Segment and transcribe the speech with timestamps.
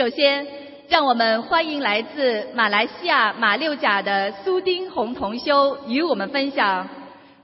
[0.00, 0.46] 首先，
[0.88, 6.88] 让我们欢迎来自马来西亚马六甲的苏丁红同修与我们分享：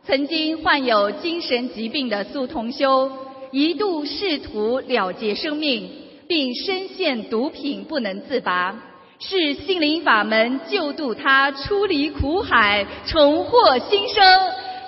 [0.06, 3.12] 曾经患有精神疾病的苏同修，
[3.50, 5.86] 一度试图了结生命，
[6.26, 8.74] 并深陷毒品不能自拔，
[9.18, 14.24] 是心灵法门救度他出离苦海，重获新生。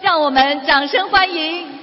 [0.01, 1.78] 让我们掌声欢迎！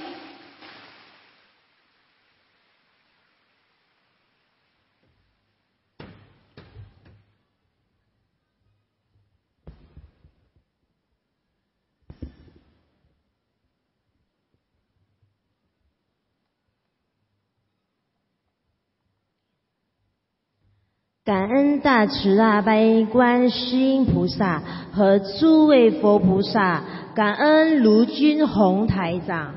[21.26, 24.62] 感恩大慈大悲观世音菩萨
[24.92, 26.84] 和诸位佛菩萨，
[27.16, 29.52] 感恩卢军宏台长。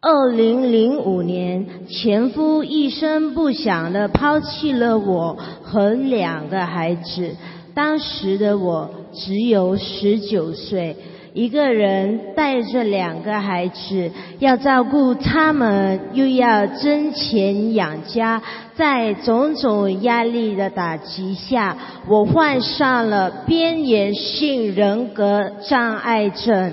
[0.00, 7.34] 二零零五年，前夫一声不响的抛弃了我和两个孩子，
[7.74, 10.96] 当时的我只有十九岁。
[11.34, 18.42] 一个人带着两个孩子，要照顾他们，又要挣钱养家，
[18.74, 26.72] 在种种压力的打击下，我患上了边缘性人格障碍症。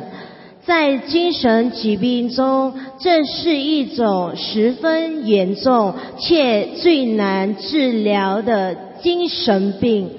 [0.65, 10.09] 在精神疾病中，这是一种十分严重且最难治疗的精神病。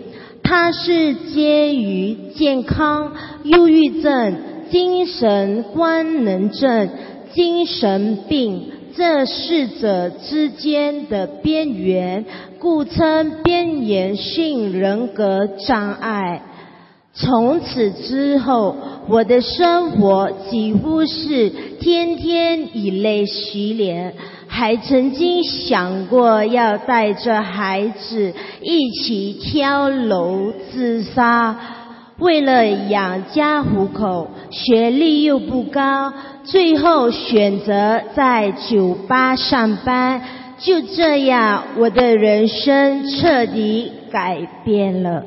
[0.43, 3.13] 它是介于健康、
[3.45, 4.37] 忧郁症、
[4.71, 6.91] 精神官能症、
[7.33, 12.25] 精神病这四者之间的边缘，
[12.59, 16.43] 故称边缘性人格障碍。
[17.13, 18.77] 从此之后，
[19.09, 24.15] 我的生活几乎是天天以泪洗脸。
[24.53, 31.57] 还曾经想过要带着孩子一起跳楼自杀，
[32.19, 36.13] 为了养家糊口，学历又不高，
[36.43, 40.21] 最后选择在酒吧上班。
[40.59, 45.25] 就这样，我的人生彻底改变了。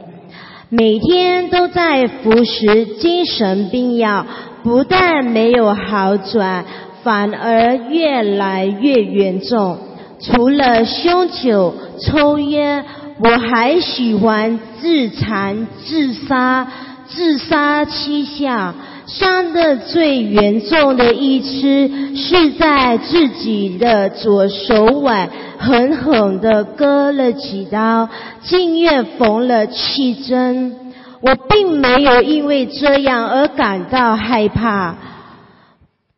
[0.70, 4.26] 每天都在服食精神病药，
[4.64, 6.66] 不但没有好转。
[7.04, 9.78] 反而越来越严重。
[10.20, 12.86] 除了酗酒、抽烟，
[13.20, 16.68] 我还喜欢自残、自杀。
[17.06, 18.74] 自杀七下，
[19.06, 28.10] 伤的最严重的一次是在自己的左手腕狠狠地割了几刀，
[28.42, 30.76] 进院缝了七针。
[31.22, 34.96] 我并没有因为这样而感到害怕。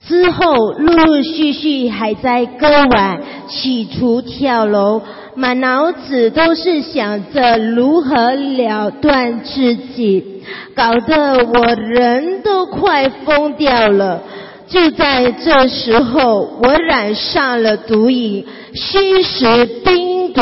[0.07, 5.01] 之后陆陆续续还在割腕，企图跳楼，
[5.35, 10.43] 满脑子都是想着如何了断自己，
[10.75, 14.21] 搞得我人都快疯掉了。
[14.67, 20.41] 就在这时候，我染上了毒瘾，吸食冰毒。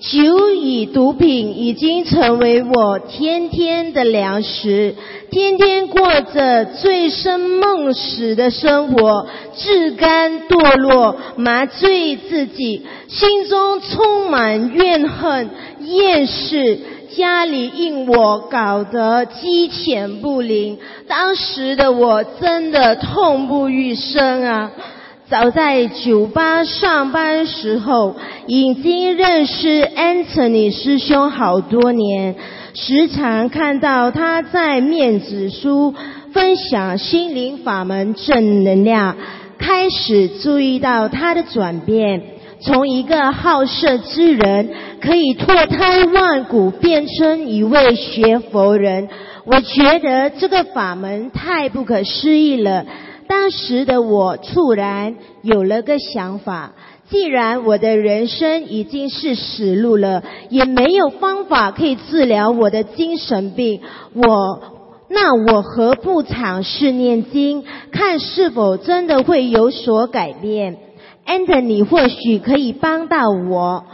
[0.00, 4.94] 酒与毒品已经成为我天天的粮食，
[5.34, 15.50] 天天过着醉生梦死的生活，自甘堕落，麻醉自己，心中充满怨恨、
[15.80, 16.78] 厌世，
[17.16, 20.78] 家里因我搞得鸡犬不宁，
[21.08, 24.70] 当时的我真的痛不欲生啊！
[25.28, 28.14] 早在酒吧上班时候，
[28.46, 32.36] 已经认识 Anthony 师兄好多年，
[32.76, 35.94] 时常看到他在面子书
[36.32, 39.16] 分享心灵法门正能量，
[39.58, 42.20] 开始注意到他的转变，
[42.60, 44.70] 从一个好色之人
[45.00, 49.08] 可以脱胎换骨，变成一位学佛人。
[49.44, 52.84] 我觉得这个法门太不可思议了。
[53.28, 56.72] 当时的我突然有了个想法，
[57.10, 63.82] 既然我的人生已经是死路了，也没有方法可以治疗我的精神病，
[64.14, 64.60] 我
[65.10, 70.78] 那我何不尝试念经，看是否真的会有所改变
[71.26, 73.84] ？Anthony 或许可以帮到我。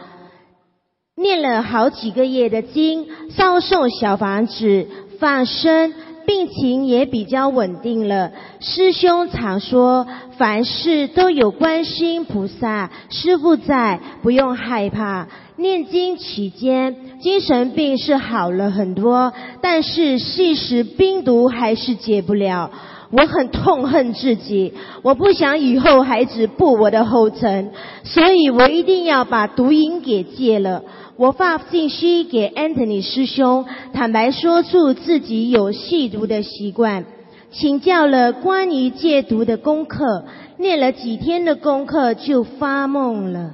[1.16, 4.86] 念了好几个月的经，烧送小房子，
[5.18, 5.92] 放生。
[6.26, 8.32] 病情也比较稳定了。
[8.60, 10.06] 师兄常说，
[10.36, 15.26] 凡事都有观音菩萨师父在，不用害怕。
[15.56, 22.70] 念经期间，精神病是好了很多，但是吸食冰毒还是戒不了。
[23.10, 24.72] 我很痛恨自己，
[25.02, 27.72] 我不想以后孩子步我的后尘，
[28.04, 30.82] 所以我一定要把毒瘾给戒了。
[31.20, 37.04] 我发信息给 Anthony 师兄，坦白说出自己有吸毒的习惯，
[37.50, 40.24] 请教了关于戒毒的功课，
[40.56, 43.50] 念了几天的功课就发梦了，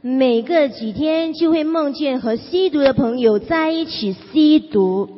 [0.00, 5.08] 每个几天就会梦见和吸毒的朋友在一起吸毒。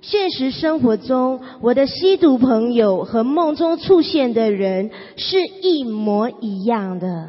[0.00, 7.28] 现实生活中，我的吸毒朋友和梦中出现的人是一模一样的。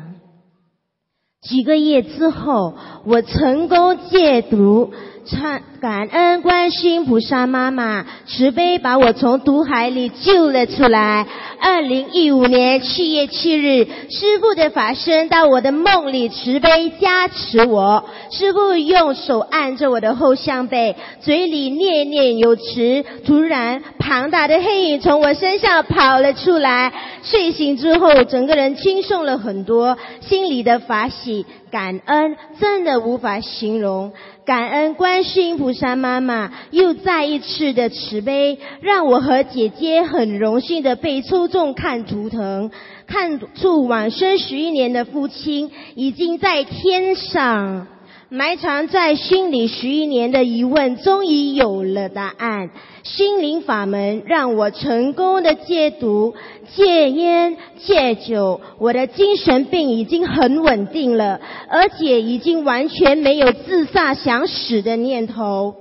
[1.44, 2.74] 几个月之后，
[3.06, 4.92] 我成功戒毒。
[5.25, 11.25] 唱感恩观世音菩萨妈妈慈悲把我从毒海里救了出来。
[11.61, 18.03] 二零一五年七月七日，师父的法身到我的梦里慈悲加持我。
[18.31, 23.05] 师父用手按着我的后项背，嘴里念念有词。
[23.25, 26.91] 突然，庞大的黑影从我身上跑了出来。
[27.23, 34.11] 睡醒之后，整个人轻松了很多，心里的法喜感恩真的无法形容。
[34.45, 42.69] 感恩观世音菩萨妈妈又再一次的慈悲，让我和姐姐很荣幸的被抽中看图腾，
[43.07, 47.88] 看出往生十一年的父亲已经在天上。
[48.35, 52.71] 埋藏在心里十一年的疑问，终于有了答案。
[53.03, 56.33] 心灵法门让我成功的戒毒、
[56.75, 65.75] 戒烟、戒酒，我的精神病已经很稳定了，而且已经完全没有自杀想死的念头。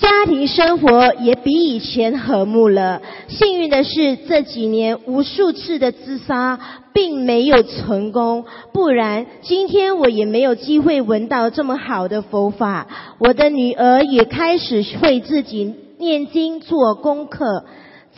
[0.00, 3.02] 家庭生活也比以前和睦了。
[3.28, 6.58] 幸运的是，这几年无数次的自杀
[6.92, 12.86] 并没有成功，不然今天我也没有机会闻到这么好的佛法。
[13.18, 17.64] 我的女儿也开始会自己念经做功课。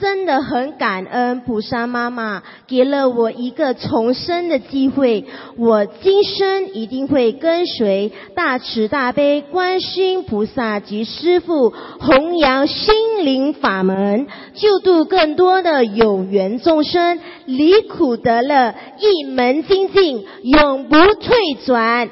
[0.01, 5.27] 真的很感恩菩萨妈妈给了我一个重生的机会，
[5.59, 21.37] 我今生一定会跟随大慈大悲观世音菩萨及师父弘扬心灵法门，救度更多的有缘众生，离苦得乐，一门精进，永不退
[21.67, 22.09] 转。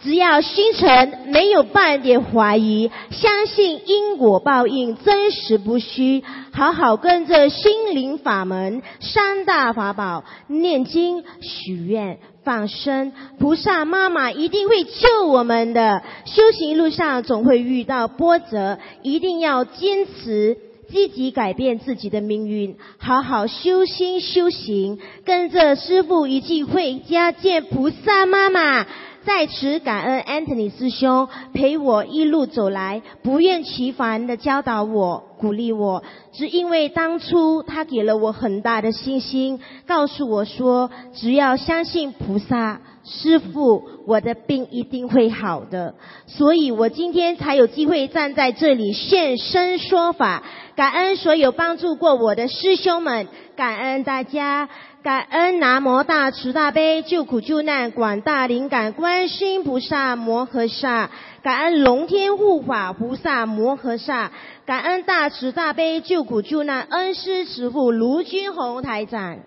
[0.00, 6.22] 只要心诚没有半点怀疑，相信因果报应真实不虚，
[6.58, 16.02] 好好跟着心灵法门三大法宝念经、许愿、放生，菩萨妈妈一定会救我们的。
[16.24, 20.58] 修行路上总会遇到波折，一定要坚持，
[20.90, 28.84] 积极改变自己的命运，好好修心修行，跟着师父一起回家见菩萨妈妈。
[29.28, 36.02] 在此感恩 Anthony 师兄陪我一路走来，不厌其烦的教导我、鼓励我，
[36.32, 45.94] 只因为当初他给了我很大的信心，告诉我说，只要相信菩萨、师父，我的病一定会好的。
[46.26, 50.42] 所以我今天才有机会站在这里现身说法，
[50.76, 53.26] 感恩所有帮助过我的师兄们，
[53.56, 54.68] 感恩大家。
[55.00, 61.08] 感恩南无大慈大悲救苦救难广大灵感观世音菩萨摩诃萨，
[61.40, 64.32] 感恩龙天护法菩萨摩诃萨，
[64.66, 69.38] 感恩大慈大悲救苦救难恩师慈父卢军宏台长。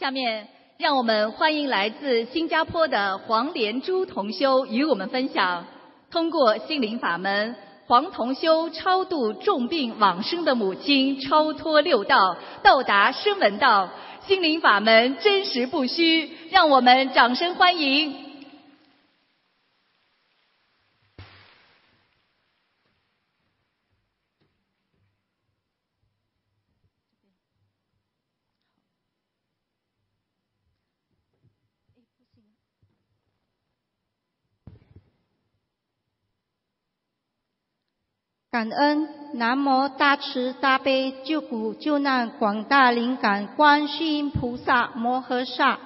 [0.00, 0.48] 下面。
[0.78, 5.66] 让我们欢迎来自新加坡的黄连珠同修与我们分享，
[6.10, 7.54] 通过心灵法门，
[7.86, 12.16] 黄同修超度重病往生的母亲，超脱六道，
[12.62, 13.90] 到达声闻道。
[14.26, 18.29] 心灵法门真实不虚，让我们掌声欢迎。
[38.50, 45.78] 感恩南无大慈大悲救苦救难广大灵感观世音菩萨摩诃萨，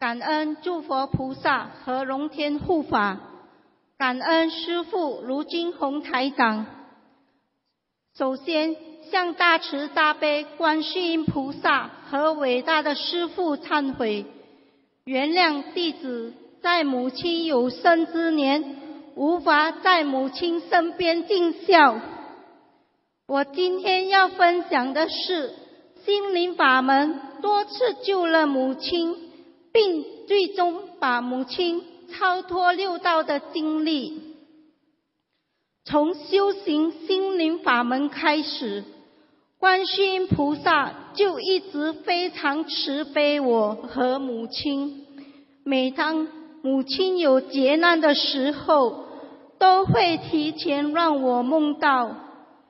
[0.00, 3.20] 感恩诸佛菩萨和龙天护法，
[3.96, 6.66] 感恩师父卢金红台长。
[8.18, 8.74] 首先
[9.12, 14.26] 向大慈大悲观世音菩萨和伟大的师父忏悔，
[15.04, 18.79] 原谅弟子在母亲有生之年。
[19.14, 22.00] 无法在母亲身边尽孝。
[23.26, 25.54] 我今天要分享的是
[26.04, 29.16] 心灵法门多次救了母亲，
[29.72, 34.34] 并最终把母亲超脱六道的经历。
[35.84, 38.84] 从修行心灵法门开始，
[39.58, 45.06] 观世音菩萨就一直非常慈悲我和母亲。
[45.64, 46.26] 每当
[46.62, 49.06] 母亲有劫难的时候，
[49.58, 52.14] 都会提前让我梦到，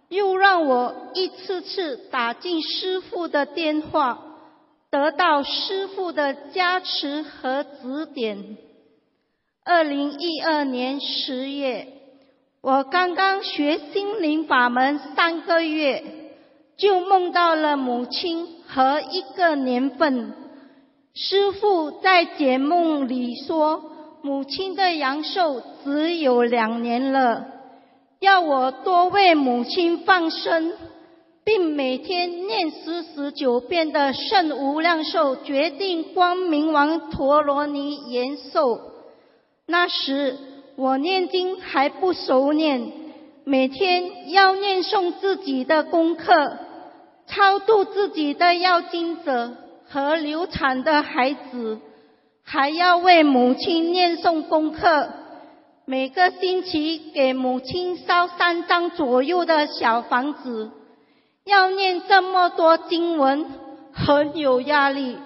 [0.09, 4.18] 又让我一次次打进师父的电话，
[4.90, 8.56] 得到师父的加持和指点。
[9.64, 11.87] 二零一二年十月，
[12.62, 16.02] 我刚刚学心灵法门三个月，
[16.76, 20.32] 就梦到了母亲和一个年份。
[21.14, 23.83] 师父在解梦里说，
[24.23, 27.47] 母亲的阳寿只有两年了，
[28.21, 30.73] 要我多为母亲放生，
[31.45, 38.79] 并每天念四十九遍的圣无量寿决定光明王陀罗尼延寿。
[39.67, 40.37] 那时
[40.76, 42.93] 我念经还不熟练，
[43.45, 46.57] 每天要念诵自己的功课，
[47.26, 49.55] 超度自己的要经者。
[49.92, 51.80] 和流产的孩子，
[52.44, 55.09] 还要为母亲念诵功课。
[55.85, 60.70] 每个星期给母亲烧三张左右的小房子，
[61.44, 63.47] 要念这么多经文，
[63.92, 65.18] 很有压力。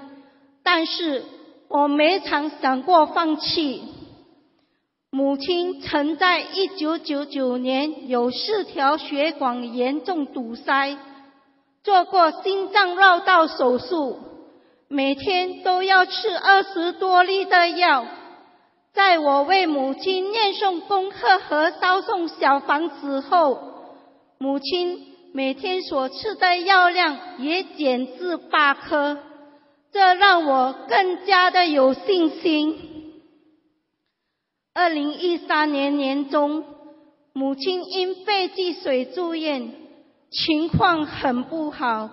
[0.62, 1.24] 但是
[1.68, 3.82] 我没曾想过放弃。
[5.10, 10.96] 母亲曾在一九九九年有四条血管严重堵塞，
[11.82, 14.18] 做过心脏绕道手术。
[14.88, 18.06] 每天都要吃二十多粒的药，
[18.92, 23.58] 在我为母亲念诵功课和烧送小房子后，
[24.38, 24.98] 母亲
[25.32, 29.18] 每天所吃的药量也减至八颗，
[29.90, 32.90] 这让我更加的有信心。
[34.74, 36.64] 二零一三年年中，
[37.32, 39.72] 母亲因肺积水住院，
[40.30, 42.10] 情况很不好。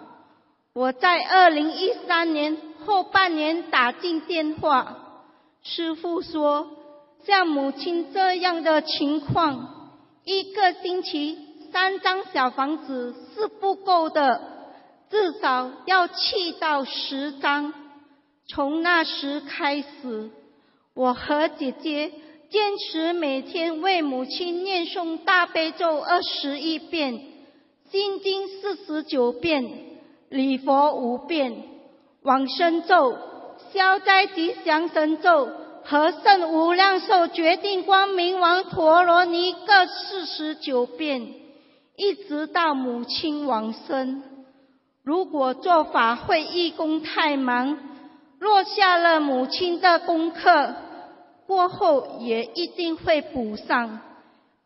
[0.74, 5.26] 我在二零一三年后半年打进电话，
[5.62, 6.66] 师傅说，
[7.26, 11.38] 像母亲这样的情况，一个星期
[11.74, 14.40] 三张小房子是不够的，
[15.10, 17.74] 至少要七到十张。
[18.48, 20.30] 从那时开始，
[20.94, 22.14] 我和姐姐
[22.50, 27.20] 坚持每天为母亲念诵大悲咒二十一遍，
[27.92, 29.91] 心经四十九遍。
[30.32, 31.62] 礼佛五遍，
[32.22, 33.18] 往生咒、
[33.74, 35.50] 消灾吉祥神咒
[35.84, 41.34] 和圣无量寿决定光明王陀罗尼各四十九遍，
[41.98, 44.24] 一直到母亲往生。
[45.04, 47.78] 如果做法会义工太忙，
[48.40, 50.74] 落下了母亲的功课，
[51.46, 54.00] 过后也一定会补上。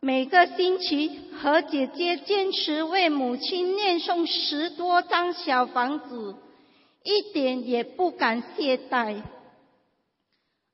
[0.06, 1.10] 每个星期
[1.42, 6.36] 和姐姐坚持为母亲念诵十多张小房子，
[7.04, 9.24] 一点也不敢懈怠。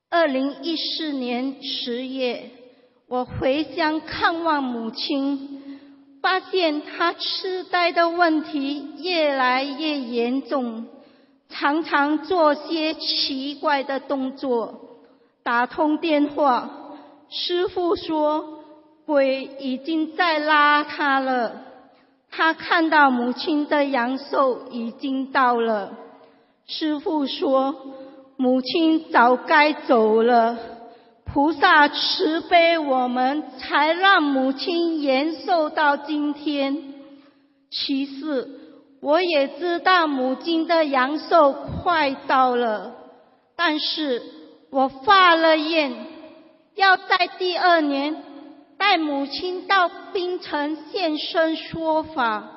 [0.10, 2.50] 二零一四年十月，
[3.08, 5.80] 我回乡看望母亲，
[6.22, 10.88] 发现她痴呆的问题越来越严重，
[11.48, 15.00] 常常做些奇怪的动作。
[15.42, 16.98] 打通电话，
[17.30, 18.58] 师傅说。
[19.06, 21.64] 鬼已经在拉他了，
[22.30, 25.98] 他看到母亲的阳寿已经到了。
[26.68, 27.76] 师父说，
[28.38, 30.58] 母亲早该走了，
[31.26, 36.94] 菩萨慈悲我们，才让母亲延寿到今天。
[37.70, 38.60] 其次，
[39.02, 42.94] 我也知道母亲的阳寿快到了，
[43.58, 44.22] 但是
[44.70, 45.94] 我发了愿，
[46.76, 48.31] 要在第二年。
[48.82, 52.50] 带母亲到冰城现身说法，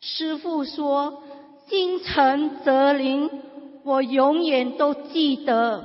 [0.00, 1.22] 师父说
[1.68, 3.28] ：“心诚则灵。”
[3.84, 5.84] 我永远都记得。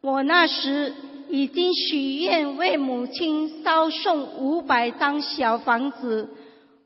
[0.00, 0.92] 我那时
[1.28, 6.28] 已经许愿为母亲烧送五百张小房子，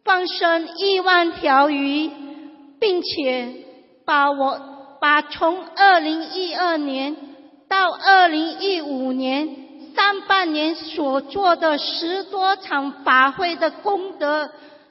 [0.05, 2.11] 放生一万条鱼，
[2.79, 3.51] 并且
[4.05, 4.61] 把我
[5.01, 7.17] 把从二零一二年
[7.67, 9.64] 到二零一五年。
[9.95, 14.51] 上半年所做的十多场法会的功德，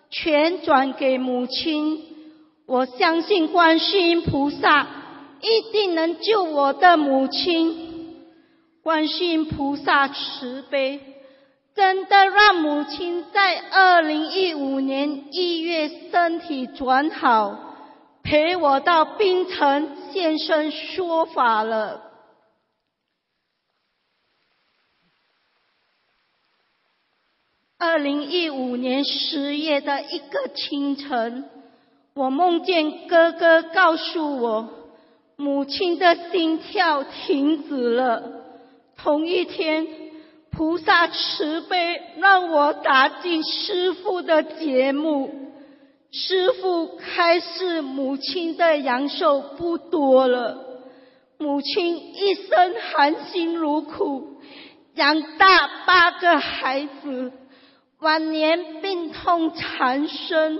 [0.10, 2.01] 全转给母亲。
[2.65, 4.88] 我相信观世音菩萨
[5.41, 8.15] 一定能救我的母亲。
[8.81, 11.01] 观世音菩萨慈悲，
[11.75, 17.57] 真的让母亲在二零一五年一月身体转好，
[18.24, 22.12] 陪我到冰城现身说法了。
[27.86, 31.44] 二零一五年十月的一个清晨，
[32.16, 34.70] 我梦见哥哥告诉我，
[35.36, 38.24] 母亲的心跳停止了。
[38.96, 39.86] 同一天，
[40.50, 45.30] 菩萨慈悲让我打进师父的节目。
[46.10, 50.58] 师父开示，母亲的阳寿不多了。
[51.38, 54.38] 母亲一生含辛茹苦，
[54.96, 57.34] 养大八个孩子，
[58.03, 60.60] 晚年病痛缠身。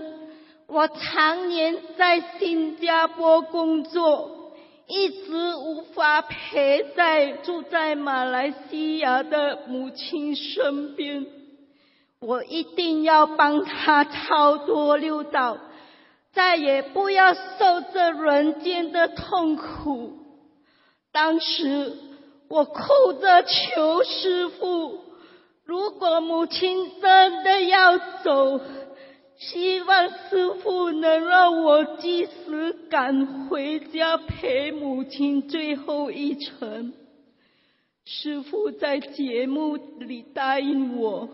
[0.66, 4.54] 我常年在新加坡工作，
[4.88, 11.26] 一直无法陪在住在马来西亚的母亲身边。
[12.22, 15.58] 我一定要帮他超脱六道，
[16.32, 20.14] 再也不要受这人间的痛苦。
[21.12, 21.98] 当时
[22.48, 22.80] 我哭
[23.22, 25.03] 着求师父，
[25.66, 28.60] 如果母亲真的要走，
[29.38, 36.94] 希望师傅能让我及时赶回家陪母亲最后一程。
[38.06, 41.30] 师傅在节目里答应我。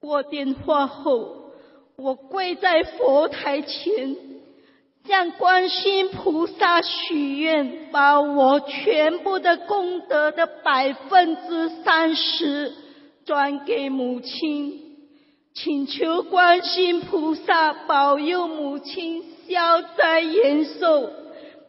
[0.00, 1.52] 过电话后，
[1.96, 4.16] 我跪在佛台前，
[5.04, 12.72] 向观音菩萨许愿，把我全部的功德的百分之三十
[13.26, 14.80] 转给母亲，
[15.52, 21.10] 请求观音菩萨保佑母亲消灾延寿，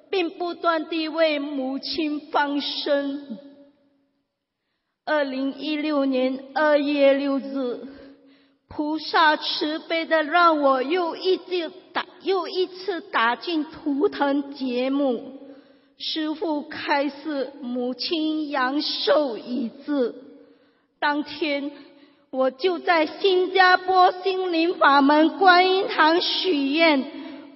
[0.09, 3.37] 并不断地为母亲放生。
[5.03, 7.79] 二零一六年二月六日。
[8.69, 15.39] 菩萨慈悲的让我又一次打又一次打进图腾节目，
[15.97, 20.13] 师父开示母亲阳寿已至。
[20.99, 21.71] 当天
[22.31, 27.05] 我就在新加坡心灵法门观音堂许愿，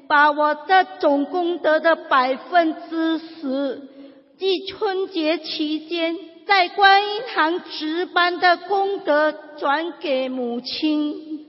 [0.07, 3.89] 把我的总功德的百分之十，
[4.37, 6.17] 即春节期间。
[6.47, 11.47] 在观音堂值班的功德转给母亲。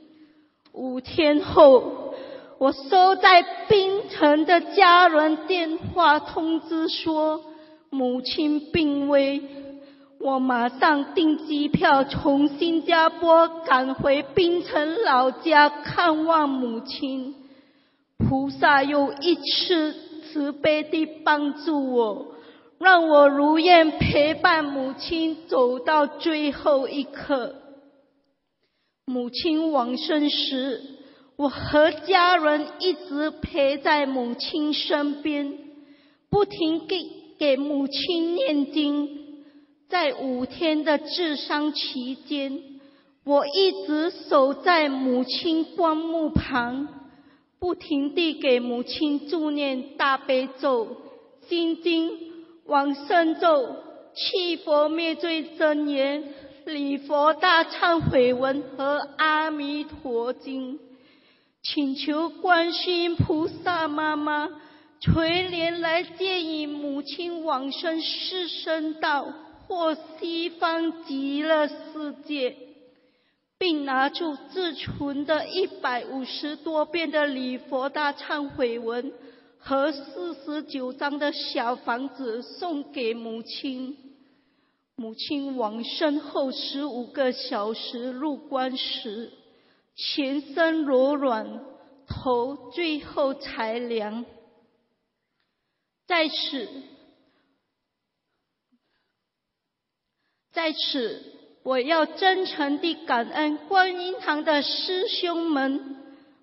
[0.73, 2.15] 五天后，
[2.59, 7.43] 我收在槟城的家人电话通知说
[7.91, 9.43] 母亲病危，
[10.25, 17.35] 我马上订机票从新加坡赶回槟城老家看望母亲。
[18.19, 22.37] 菩萨又一次慈悲地帮助我。
[22.79, 27.57] 让我如愿陪伴母亲走到最后一刻。
[29.07, 30.81] 母亲往生时，
[31.37, 35.59] 我和家人一直陪在母亲身边，
[36.31, 36.97] 不停给
[37.39, 39.22] 给母亲念经。
[39.93, 42.63] 在五天的治伤期间，
[43.25, 46.89] 我一直守在母亲棺木旁，
[47.59, 50.97] 不停地给母亲助念大悲咒、
[51.47, 52.33] 心经。
[52.65, 53.77] 往生咒、
[54.15, 56.33] 弃佛灭罪真言、
[56.65, 60.79] 礼佛大忏悔文和阿弥陀经，
[61.63, 64.49] 请求观世音菩萨妈妈
[65.01, 69.27] 垂怜来接引母亲往生四生道
[69.73, 72.55] 过西方极乐世界，
[73.57, 79.15] 并拿出自存的一百五十多遍的礼佛大忏悔文。
[79.65, 83.97] 和四十九张的小房子送给母亲。
[84.97, 89.31] 母亲往生后十五个小时入关时，
[89.95, 91.65] 全身柔软，
[92.09, 94.25] 头最后才凉。
[96.09, 96.69] 在此，
[100.53, 101.23] 在此，
[101.63, 105.97] 我要真诚地感恩观音堂的师兄们。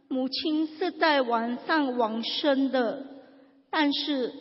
[0.08, 3.06] 母亲是在晚上往生的。
[3.70, 4.34] 但是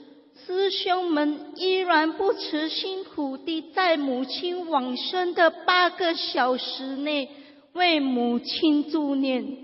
[0.47, 7.29] 师兄们依然不辞辛苦地在母亲往生的八个小时内
[7.75, 9.59] 为母亲助念，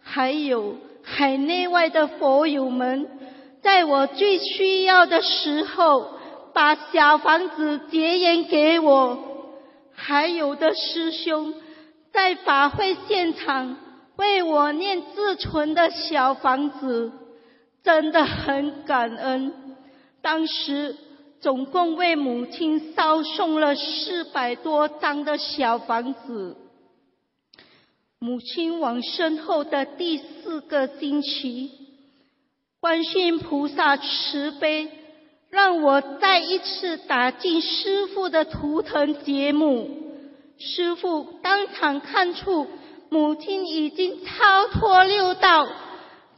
[0.00, 3.06] 还有海内外的佛友们，
[3.60, 6.12] 在我最需要的时候
[6.54, 9.29] 把小房子结缘给我，
[10.02, 11.54] 还有的师兄
[12.10, 13.76] 在法会现场
[14.16, 17.12] 为我念自存的小房子。
[17.82, 19.54] 真的很感恩，
[20.20, 20.96] 当时
[21.40, 26.58] 总共为母亲烧送了四百多张的小房子。
[28.18, 31.70] 母亲往生后的第四个星期，
[32.80, 34.90] 观世菩萨慈悲，
[35.50, 39.90] 让我再一次打进师傅的图腾节目。
[40.58, 42.68] 师傅当场看出
[43.08, 45.66] 母亲已经超脱六道，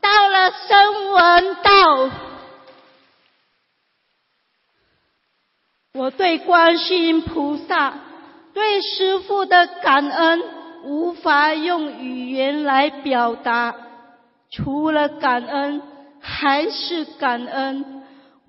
[0.00, 2.10] 到了声闻道。
[5.94, 7.92] 我对观世音菩萨、
[8.54, 10.42] 对师傅的感恩，
[10.84, 13.74] 无法用语言来表达。
[14.50, 15.82] 除了感恩，
[16.20, 18.01] 还是感恩。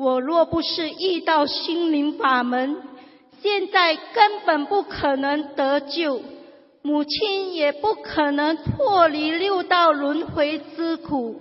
[0.03, 2.75] 我若不是遇到心灵法门，
[3.41, 6.21] 现在根本不可能得救，
[6.81, 11.39] 母亲也不可能脱离六道轮回之苦。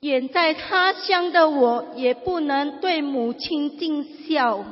[0.00, 4.62] 远在他乡的我，也不能对母亲尽孝。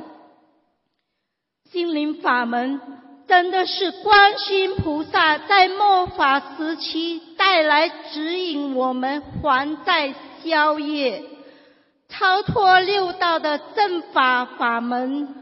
[1.72, 2.78] 心灵法门
[3.26, 11.24] 真的是观世音菩萨在末法时期带来指引我们还债消业、
[12.08, 15.34] 超脱六道的正法法门。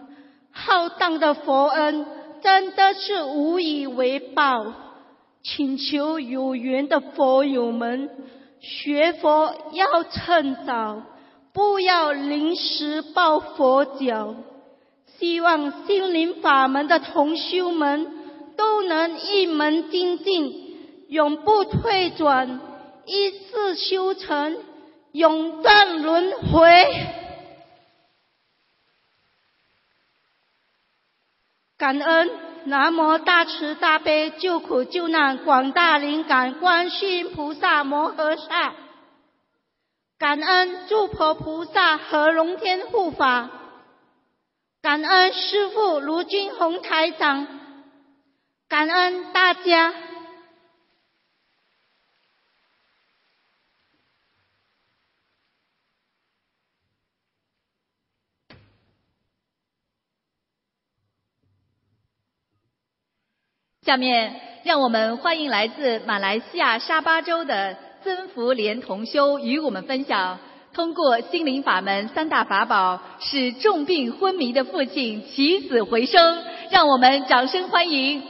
[0.51, 2.07] 浩荡的佛恩
[2.43, 4.73] 真的是无以为报，
[5.43, 8.11] 请求有缘的佛友们
[8.61, 11.03] 学佛要趁早，
[11.55, 14.35] 不要临时抱佛脚。
[15.19, 18.07] 希望心灵法门的同修们
[18.57, 20.77] 都能一门精进，
[21.09, 22.61] 永不退转，
[23.07, 24.57] 一世修成，
[25.13, 27.07] 永断轮回。
[31.79, 32.31] 感恩
[32.65, 38.75] 南无大慈大悲救苦救难广大灵感观世音菩萨摩诃萨，
[40.17, 43.51] 感恩诸佛菩萨和龙天护法。
[44.81, 47.47] 感恩师父卢军宏台长，
[48.69, 49.93] 感恩大家。
[63.85, 70.39] 下面，让我们欢迎来自马来西亚沙巴州的曾福莲同修与我们分享。
[70.73, 78.23] 通过心灵法门三大法宝，使重病昏迷的父亲起死回生，让我们掌声欢迎！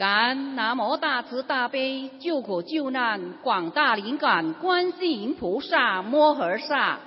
[0.00, 7.00] 感恩南无大慈大悲救苦救难广大灵感观世音菩萨摩诃萨，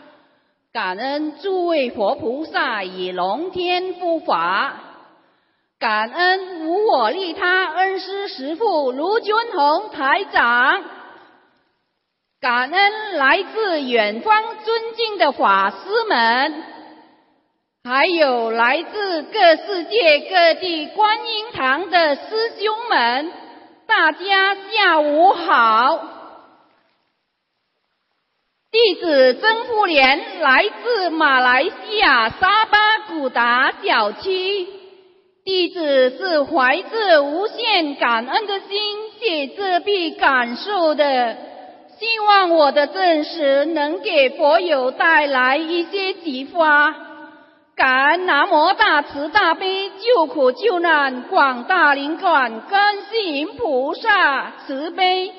[0.72, 4.76] 感恩诸位佛菩萨与龙天护法，
[5.80, 10.84] 感恩无我利他恩师师父卢军宏台长，
[12.40, 16.73] 感恩来自远方尊敬的法师们。
[17.86, 22.22] 还有来自各世界各地观音堂的师
[22.58, 23.30] 兄们，
[23.86, 26.00] 大家下午好。
[28.72, 32.78] 弟子曾富莲来自马来西亚沙巴
[33.10, 34.66] 古达小区，
[35.44, 38.70] 弟子是怀着无限感恩的心
[39.20, 41.36] 写这笔感受的，
[42.00, 47.03] 希望我的证实能给佛友带来一些启发。
[47.76, 55.32] 感恩南无大慈大悲救苦救难广大灵感观世音菩萨慈悲。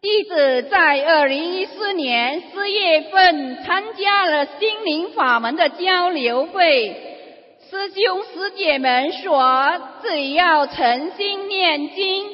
[0.00, 7.18] 弟子在二零一四年四月份参加了心灵法门的交流会，
[7.68, 12.26] 师兄师姐们说，只要诚心念经、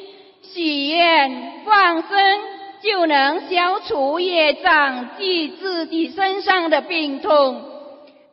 [0.43, 2.39] 许愿、放生，
[2.83, 7.76] 就能消除业障及自己身上的病痛。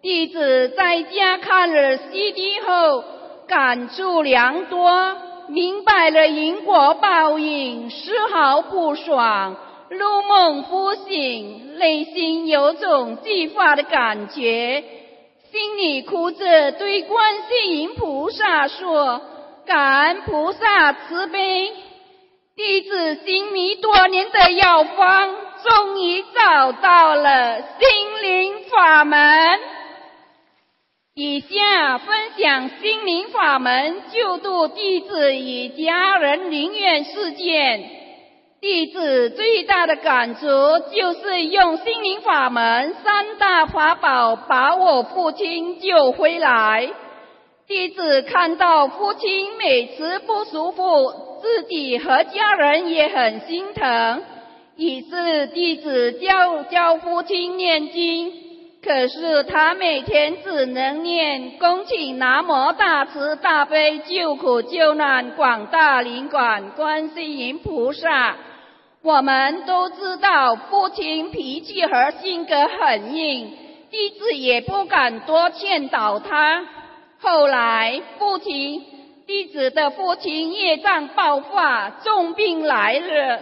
[0.04, 3.02] 弟子在家看了 CD 后，
[3.48, 5.16] 感触良多，
[5.48, 9.56] 明白了因果报应，丝毫不爽，
[9.88, 14.84] 入梦不醒，内心有种计划的感觉，
[15.50, 19.22] 心里哭着对观世音菩萨说
[19.64, 21.72] ：“感恩菩萨慈悲，
[22.54, 25.30] 弟子心迷多年的药方，
[25.64, 29.18] 终于找到了心灵法门。”
[31.16, 37.88] 以下分享心灵法门救度弟子与家人灵愿事件。
[38.60, 40.40] 弟子最大的感触
[40.92, 46.90] 就是用心灵法门三大法宝把我父亲救回来。
[47.68, 54.24] 弟子看到父亲每次不舒服，自己和家人也很心疼，
[54.76, 58.32] 于是弟子教教父亲念经。
[58.84, 68.36] 可是他每天只能念恭请南无大慈大悲救苦救难广大灵感观世音菩萨。
[69.02, 73.56] 我们都知道父亲脾气和性格很硬，
[73.90, 76.66] 弟子也不敢多劝导他。
[77.20, 78.84] 后来父亲
[79.26, 83.40] 弟子的父亲业障爆发，重病来了，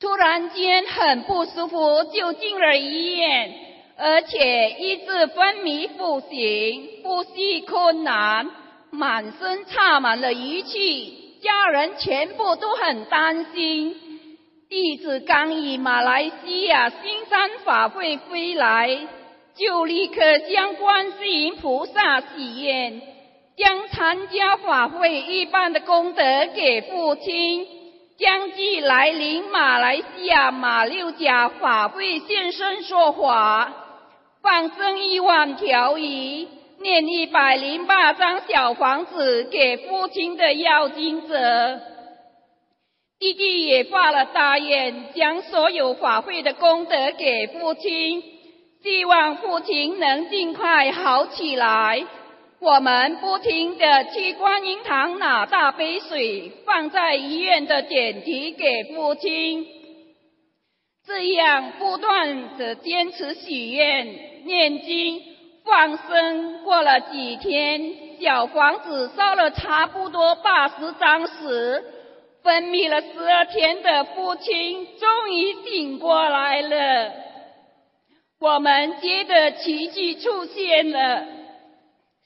[0.00, 3.52] 突然间很不舒服，就进了医院。
[3.96, 8.50] 而且一直昏迷不醒，呼吸困难，
[8.90, 13.94] 满身插满了仪器，家人全部都很担心。
[14.68, 18.98] 弟子刚以马来西亚新山法会归来，
[19.56, 23.00] 就立刻将观世音菩萨许愿，
[23.56, 26.22] 将参加法会一般的功德
[26.56, 27.64] 给父亲，
[28.18, 33.82] 将即来临马来西亚马六甲法会现身说法。
[34.44, 36.46] 放生一万条鱼，
[36.78, 41.80] 念一百零八张小房子给父亲的要经者。
[43.18, 48.22] 弟弟也发了大愿，将所有法会的功德给父亲，
[48.82, 52.04] 希望父亲能尽快好起来。
[52.60, 59.66] 我们不停的去观音堂拿大杯水，放在医院的点滴给父亲，
[61.06, 64.33] 这样不断的坚持许愿。
[64.44, 65.22] 念经
[65.64, 71.84] 放生过了几天，小房子烧了差不多八十张时，
[72.42, 77.12] 昏迷了十二天的父亲终于醒过来了。
[78.40, 81.24] 我们接着奇迹出现了，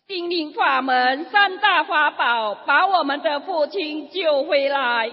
[0.09, 5.11] 心灵法门三大法宝把我们的父亲救回来。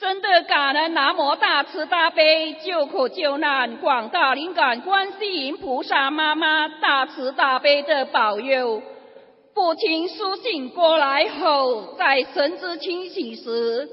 [0.00, 8.80] 真的感恩南无大慈大悲救苦救难广大灵感观世音菩萨妈妈大慈大悲的保佑。
[9.54, 13.90] 父亲苏醒过来后，在神志清醒时，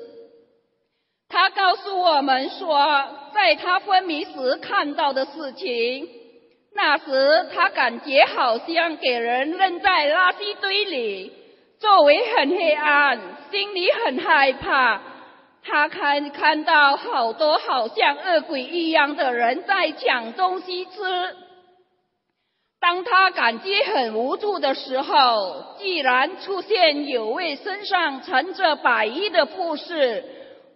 [1.28, 6.08] 他告诉我们说，在他昏迷时看到的事情。
[6.74, 11.34] 那时他感觉好像给人扔在垃圾堆里，
[11.82, 13.20] 周围很黑暗，
[13.52, 15.02] 心里很害怕。
[15.68, 20.92] 他看看到好多好像恶鬼一样的人在抢东西吃。
[22.80, 30.24] 当他感觉很无助的时候，既然出现有位身上穿着白衣的护士，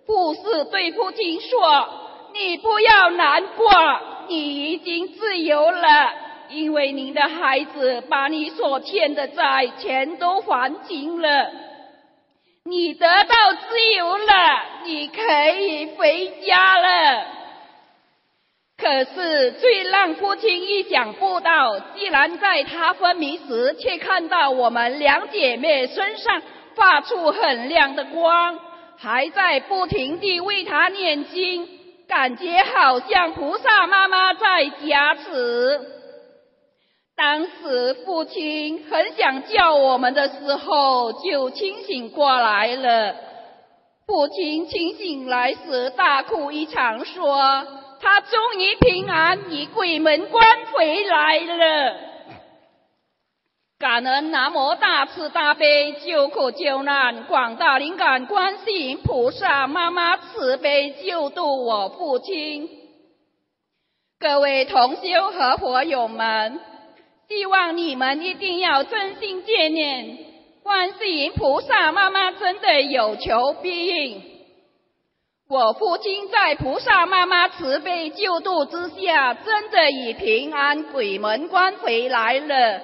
[0.06, 1.88] 护士对父亲说
[2.34, 3.72] ：“你不要难过，
[4.28, 6.12] 你已经自由了，
[6.50, 11.50] 因为您的孩子把你所欠的债全都还清了。”
[12.64, 14.34] 你得到自由了，
[14.86, 17.26] 你可以回家了。
[18.78, 26.42] 可是最让父亲意想不到，既然在他昏迷时，却看到我们两姐妹身上
[26.76, 28.60] 发出很亮的光，
[28.98, 31.68] 还在不停地为他念经，
[32.08, 36.01] 感觉好像菩萨妈妈在加持。
[37.24, 43.16] 当时父亲很想叫我们的时候，就清醒过来了。
[44.08, 47.68] 父亲清醒来时大哭一场，说
[48.02, 51.96] 他终于平安以鬼门关回来了。
[53.78, 62.68] 感恩南无大慈大悲救苦救难广大灵感观世音菩萨妈妈慈悲救度我父亲。
[64.20, 66.60] 各位同修和佛友们。
[67.34, 70.18] 希望你们一定要真心见念，
[70.64, 74.22] 观世音菩萨妈妈真的有求必应。
[75.50, 82.82] 我父亲在菩萨妈妈慈悲救度之下，真的已平安鬼门关回来了。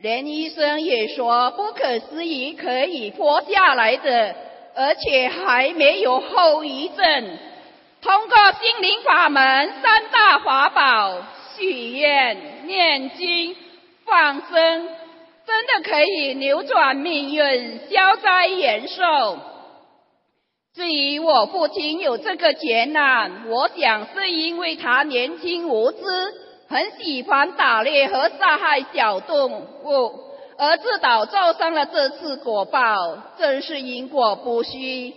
[0.00, 4.34] 连医生也说不可思议，可以活下来的，
[4.74, 7.38] 而且还没有后遗症。
[8.02, 11.22] 通过心灵法门三大法宝，
[11.56, 13.54] 许愿、念经。
[14.08, 14.88] 放生
[15.46, 19.38] 真的可以扭转命运、消灾延寿。
[20.74, 25.98] 至于我父亲有这个劫难，我想是因为他年轻无知，
[26.68, 29.50] 很喜欢打猎和杀害小动
[29.84, 30.12] 物，
[30.56, 35.12] 而自导造上了这次果报，真是因果不虚。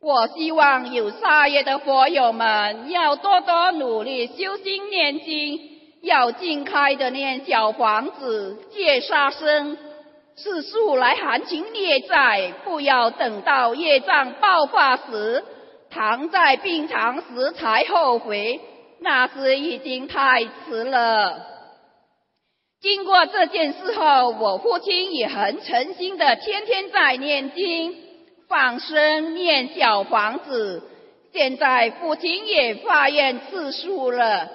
[0.00, 5.75] 我希望有杀业的佛友们要多多努力修心念经。
[6.06, 9.76] 要尽开的念小房子借杀生，
[10.36, 15.44] 是素来含情孽债，不要等到业障爆发时，
[15.90, 18.60] 躺在病床时才后悔。
[19.00, 21.44] 那时已经太迟了。
[22.80, 27.96] 经过这件事后，我父亲也很诚心的，天天在念经、
[28.48, 30.88] 放生、念小房子。
[31.32, 34.48] 现在父亲也发愿吃素了。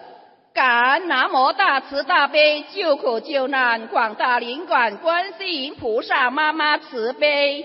[0.54, 7.64] 感恩南无大慈大悲救苦救难广大灵感观世音菩萨妈妈慈悲，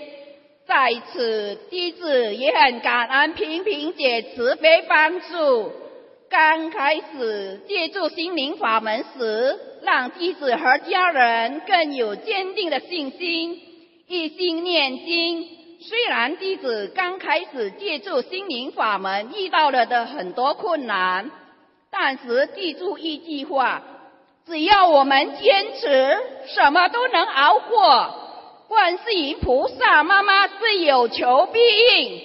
[0.68, 5.72] 在此弟子也很感恩平平姐慈悲帮助。
[6.30, 13.60] 刚开始借助心灵法门时，让弟子和家人更有坚定的信心，
[14.06, 15.44] 一心念经。
[15.80, 21.28] 虽然弟子刚开始借助心灵法门遇到了的很多困难。
[21.98, 23.82] 暂时记住一句话：
[24.46, 28.14] 只要我们坚持，什么都能熬过。
[28.68, 32.20] 观世音菩萨妈妈是有求必应。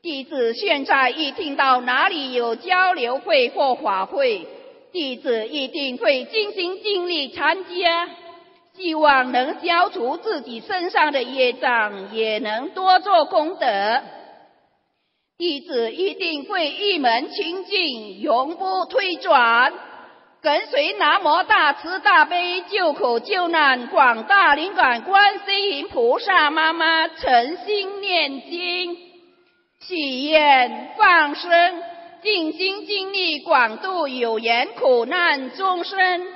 [0.00, 4.46] 弟子现在一听到哪里有交流会或法会，
[4.92, 8.08] 弟子一定会尽心尽力参加，
[8.76, 13.66] 希望能消除自己身上的业障，也能多做功德。
[15.36, 19.72] 弟子一定会一门清净，永不退转，
[20.40, 28.96] 跟随南无大慈大悲救苦救难广大灵感观世音菩萨妈妈诚心念经，
[29.80, 31.82] 祈愿放生，
[32.22, 36.26] 尽心尽力广度有缘苦难众生，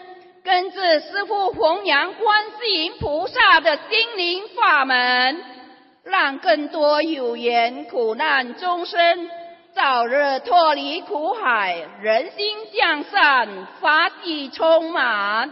[0.42, 5.57] 跟着师父弘扬观世音菩萨的心灵法门。
[6.08, 9.30] 让更多有缘苦难众生
[9.74, 13.48] 早日脱离苦海，人心向善，
[13.80, 15.50] 法喜充满。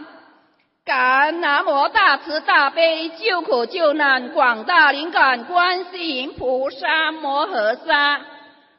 [0.83, 8.19] 感恩南无大慈大悲救苦救难广大灵感观世音菩萨摩诃萨，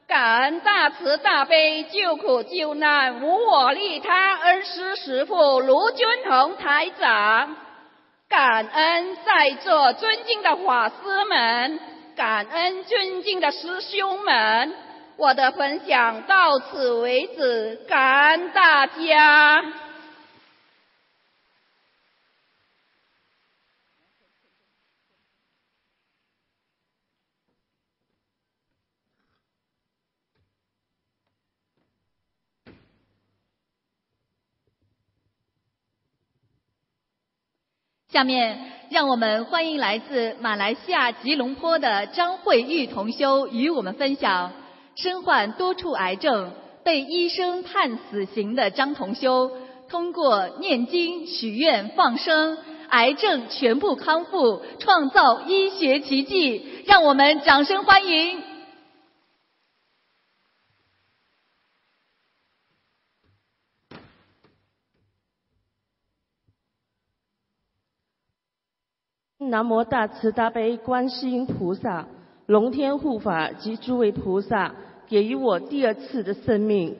[0.08, 7.56] 感恩大慈大悲救苦救难无我利他恩师师父卢军宏台长。
[8.28, 11.80] 感恩在座尊敬的法师们，
[12.14, 14.74] 感恩尊敬的师兄们，
[15.16, 19.64] 我的分享到此为止，感恩大家。
[38.18, 38.59] 下面，
[38.90, 44.50] 让我们欢迎来自马来西亚吉隆坡的张慧玉同修与我们分享：
[44.96, 46.50] 身患多处癌症、
[46.83, 49.52] 被医生判死刑的张同修，
[49.88, 56.83] 通过念经、许愿、放生，癌症全部康复，创造医学奇迹。
[56.87, 58.42] 让我们掌声欢迎！
[69.50, 72.06] 南无大慈大悲观世音菩萨、
[72.46, 74.74] 龙天护法及诸位菩萨，
[75.08, 76.96] 给予我第二次的生命。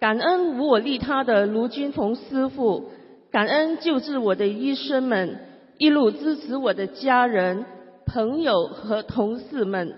[0.00, 2.90] 感恩无我利他的卢军宏师父，
[3.30, 5.38] 感恩救治我的医生们，
[5.78, 7.64] 一路支持我的家人、
[8.06, 9.94] 朋友和同事们。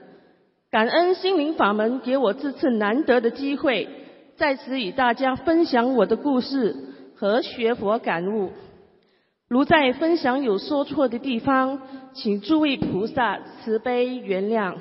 [0.70, 3.88] 感恩心灵法门给我这次难得的机会，
[4.36, 6.76] 在此与大家分享我的故事
[7.16, 8.50] 和学佛感悟。
[9.48, 11.80] 如在分享有说错的地方，
[12.14, 14.74] 请诸位菩萨慈悲原谅。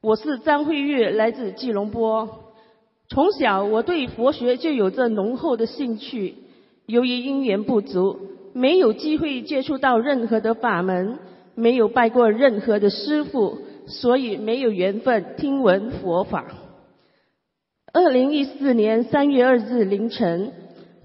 [0.00, 2.54] 我是张慧月，来自吉隆坡。
[3.10, 6.34] 从小我对佛学就有着浓厚的兴趣，
[6.86, 8.18] 由于因缘不足，
[8.54, 11.18] 没有机会接触到任何的法门，
[11.54, 16.46] 没有拜过任何的师傅，所以没有缘分听闻佛法。
[17.92, 20.52] 二零一四年三月二日凌晨，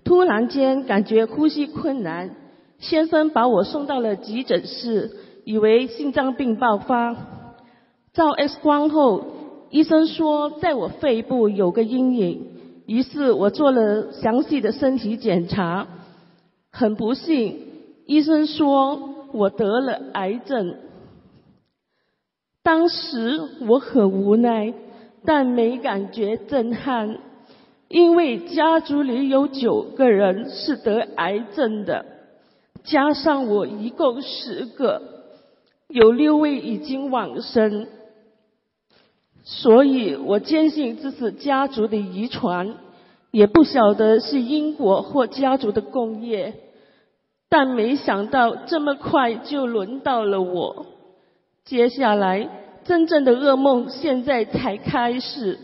[0.05, 2.37] 突然间感觉呼吸困难。
[2.79, 5.11] 先生把我送到了急诊室，
[5.43, 7.15] 以为心脏病爆发。
[8.13, 9.25] 照 X 光后，
[9.69, 12.47] 医生说在我肺部有个阴影，
[12.87, 15.87] 于是我做了详细的身体检查。
[16.71, 17.59] 很不幸，
[18.05, 20.75] 医生说我得了癌症。
[22.63, 24.73] 当时我很无奈，
[25.25, 27.17] 但没感觉震撼，
[27.87, 32.06] 因为家族里有九个人是得癌症的。
[32.84, 35.02] 加上我一共十个，
[35.88, 37.88] 有六位已经往生，
[39.44, 42.75] 所以我坚信这是家族的遗传，
[43.32, 46.54] 也不晓得是因果或家族的共业，
[47.50, 50.86] 但没想到这么快就轮到了我。
[51.65, 52.50] 接下来
[52.86, 55.60] 真正的噩梦现在才开始，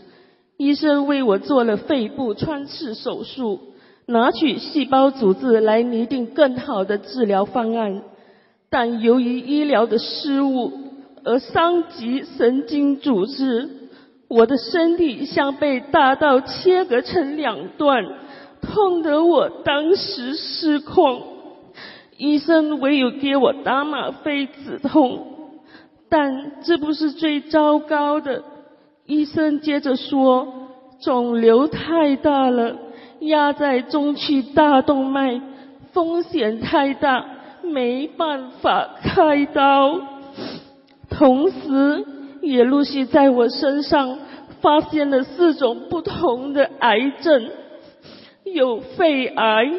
[0.56, 3.60] 医生为我做了肺部穿刺手术，
[4.06, 8.02] 拿取细胞组织来拟定更好的治疗方案，
[8.70, 10.72] 但由于医疗的失误
[11.24, 13.68] 而伤及神经组织，
[14.28, 18.04] 我的身体像被大刀切割成两段，
[18.62, 21.22] 痛得我当时失控。
[22.16, 25.32] 医生唯有给我打吗啡止痛。
[26.08, 28.44] 但这不是最糟糕的，
[29.04, 30.46] 医生接着说，
[31.00, 32.76] 肿瘤太大了，
[33.20, 35.40] 压在中区大动脉，
[35.92, 37.24] 风险太大，
[37.62, 40.00] 没办法开刀。
[41.10, 42.04] 同时，
[42.42, 44.18] 也陆续在我身上
[44.60, 47.50] 发现了四种不同的癌症，
[48.44, 49.70] 有肺癌，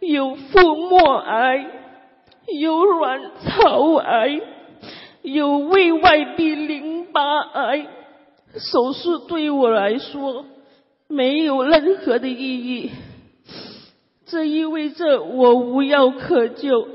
[0.00, 1.66] 有腹膜癌，
[2.58, 4.40] 有卵巢癌。
[5.22, 7.84] 有胃外壁淋巴癌
[8.54, 10.44] 手术对我来说
[11.08, 12.90] 没有任何的意义，
[14.26, 16.88] 这意味着我无药可救。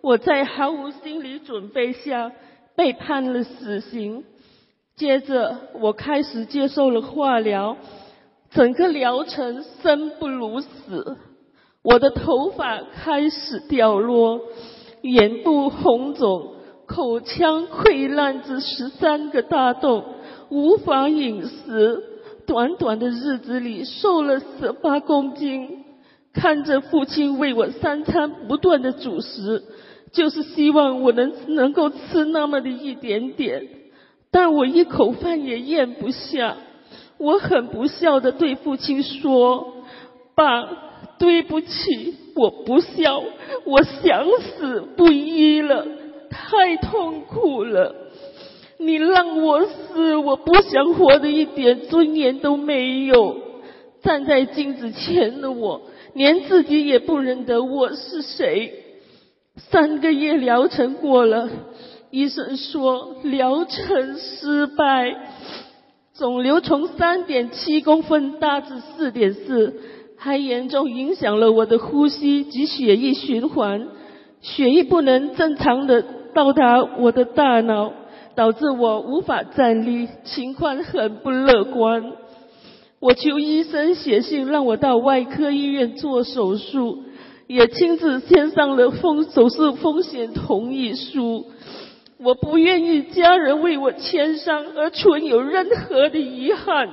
[0.00, 2.32] 我在毫无心理准备下
[2.76, 4.24] 被判了死刑。
[4.96, 7.76] 接着我开始接受了化疗，
[8.50, 11.18] 整个疗程生不如死。
[11.82, 14.40] 我的头发开始掉落，
[15.02, 16.54] 眼部红肿。
[16.86, 20.04] 口腔溃烂至十三个大洞，
[20.48, 22.02] 无法饮食。
[22.48, 25.84] 短短的日子里瘦了十八公斤。
[26.32, 29.62] 看着父亲为我三餐不断的煮食，
[30.12, 33.66] 就是希望我能能够吃那么的一点点，
[34.30, 36.56] 但我一口饭也咽不下。
[37.16, 39.74] 我很不孝的对父亲说
[40.36, 40.68] ：“爸，
[41.18, 43.22] 对不起，我不孝，
[43.64, 45.86] 我想死不医了。”
[46.30, 47.94] 太痛苦了！
[48.78, 53.36] 你让我死，我不想活的一点尊严都没有。
[54.02, 55.82] 站在镜子前的我，
[56.14, 58.84] 连自己也不认得我是谁。
[59.56, 61.48] 三个月疗程过了，
[62.10, 65.16] 医生说疗程失败，
[66.16, 69.74] 肿瘤从三点七公分大至四点四，
[70.16, 73.88] 还严重影响了我的呼吸及血液循环，
[74.40, 76.04] 血液不能正常的。
[76.34, 77.92] 到达我的大脑，
[78.38, 82.12] 导致我无法站立，情况很不乐观。
[83.00, 87.02] 我求医生写信让我到外科医院做手术，
[87.48, 91.46] 也亲自签上了风手术风险同意书。
[92.18, 96.88] 我不愿意家人为我签上而存有任何的遗憾。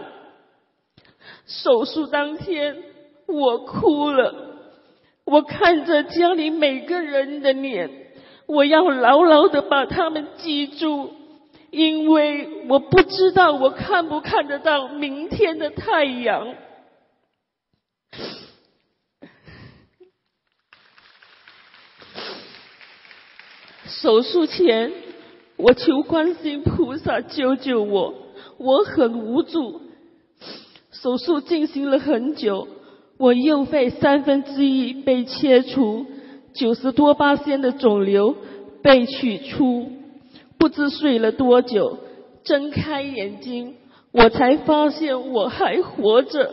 [1.45, 2.75] 手术当天，
[3.27, 4.33] 我哭了，
[5.25, 7.91] 我看着家里每个人的脸。
[8.47, 11.11] 我要牢牢的把他们记住，
[11.76, 16.55] 因为我不知道我看不看得到明天的太阳。
[23.88, 24.93] 手术前，
[25.57, 28.13] 我求观世音菩萨救救我，
[28.57, 29.82] 我很无助。
[30.91, 32.69] 手术进行了很久，
[33.17, 36.05] 我右肺三分之一被切除。
[36.53, 38.34] 九十多八仙的肿瘤
[38.82, 39.91] 被取出，
[40.66, 41.99] 不知睡了多久，
[42.43, 43.76] 睁开眼睛，
[44.11, 46.49] 我才发现我还活着。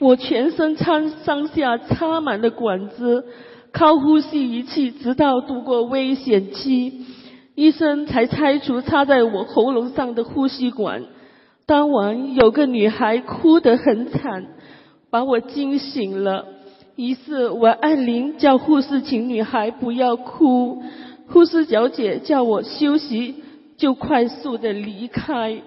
[0.00, 3.26] 我全身上上下插满了管子，
[3.70, 7.06] 靠呼吸仪器，直到度过危险期，
[7.54, 11.04] 医生才拆除插在我喉咙上的呼吸管。
[11.64, 14.48] 当晚有个女孩哭得很惨，
[15.12, 16.57] 把我惊醒了。
[16.98, 20.82] 于是我按铃叫护士请女孩不要哭，
[21.28, 23.36] 护士小姐叫我休息，
[23.76, 25.62] 就快速的离开。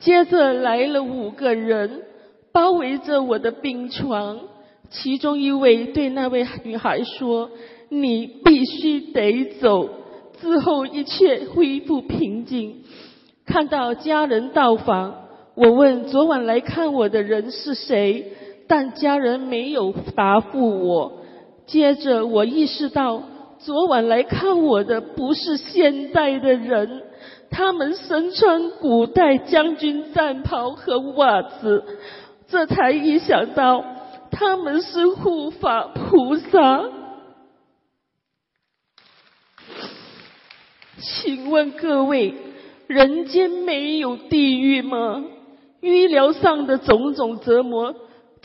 [0.00, 2.04] 接着来了五个人，
[2.50, 4.40] 包围着我的病床。
[4.88, 7.50] 其中一位对那位女孩说
[7.90, 9.90] ：“你必须得走，
[10.40, 12.84] 之后一切恢复平静。”
[13.44, 15.16] 看到家人到访。
[15.56, 18.32] 我问昨晚来看我的人是谁，
[18.66, 21.12] 但家人没有答复我。
[21.66, 23.22] 接着我意识到，
[23.58, 27.02] 昨晚来看我的不是现代的人，
[27.50, 31.84] 他们身穿古代将军战袍和袜子，
[32.48, 33.84] 这才意想到
[34.30, 36.84] 他们是护法菩萨。
[40.98, 42.34] 请问各位，
[42.86, 45.24] 人间没有地狱吗？
[45.80, 47.94] 医疗上的种种折磨，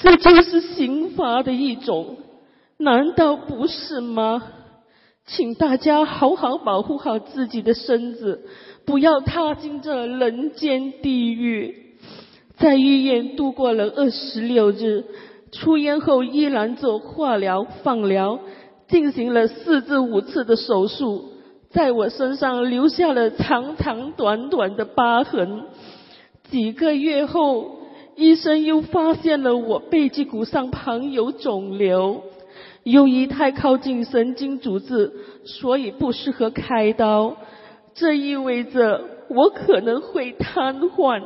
[0.01, 2.15] 这就是刑罚的一种，
[2.77, 4.41] 难道不是吗？
[5.25, 8.45] 请大家好好保护好自己的身子，
[8.85, 11.97] 不要踏进这人间地狱。
[12.57, 15.03] 在医院度过了二十六日，
[15.51, 18.39] 出院后依然做化疗、放疗，
[18.87, 21.25] 进行了四至五次的手术，
[21.71, 25.65] 在我身上留下了长长短短的疤痕。
[26.49, 27.78] 几个月后，
[28.19, 32.21] 医生又发现了我背脊骨上旁有肿瘤。
[32.83, 35.11] 由于太靠近神经组织，
[35.45, 37.37] 所以不适合开刀。
[37.93, 41.21] 这意味着我可能会瘫痪。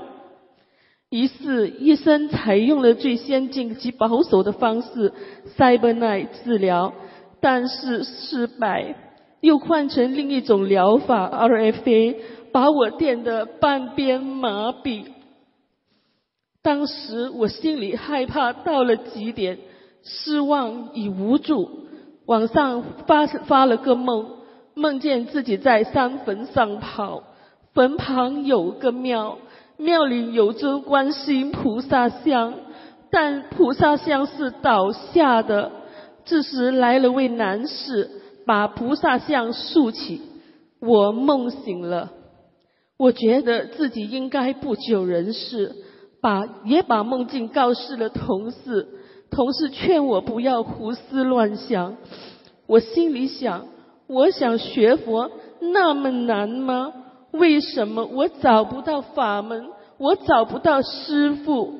[1.10, 5.14] 于是医生采用了最先进及保守的方式
[5.58, 6.94] ——Cyberknife 治疗，
[7.42, 8.96] 但是失败。
[9.42, 12.16] 又换成另一种疗法 ——RFA，
[12.52, 15.06] 把我电得半边麻痹。
[16.64, 19.60] 当时我心里害怕到了极点。
[20.06, 21.70] 失望与无助，
[22.26, 24.32] 晚上发发了个梦，
[24.74, 27.24] 梦见自己在山坟上跑，
[27.74, 29.38] 坟旁有个庙，
[29.78, 32.54] 庙里有尊观世音菩萨像，
[33.12, 35.72] 但菩萨像是倒下的。
[36.26, 38.10] 这时来了位男士，
[38.46, 40.22] 把菩萨像竖起，
[40.82, 42.12] 我梦醒了。
[42.98, 45.74] 我觉得自己应该不久人世，
[46.24, 48.88] 把也把梦境告诉了同事。
[49.30, 51.98] 同事劝我不要胡思乱想，
[52.66, 53.66] 我心里想：
[54.08, 56.94] 我想学佛那么难吗？
[57.32, 59.68] 为什么我找不到法门？
[59.98, 61.74] 我找不到师傅？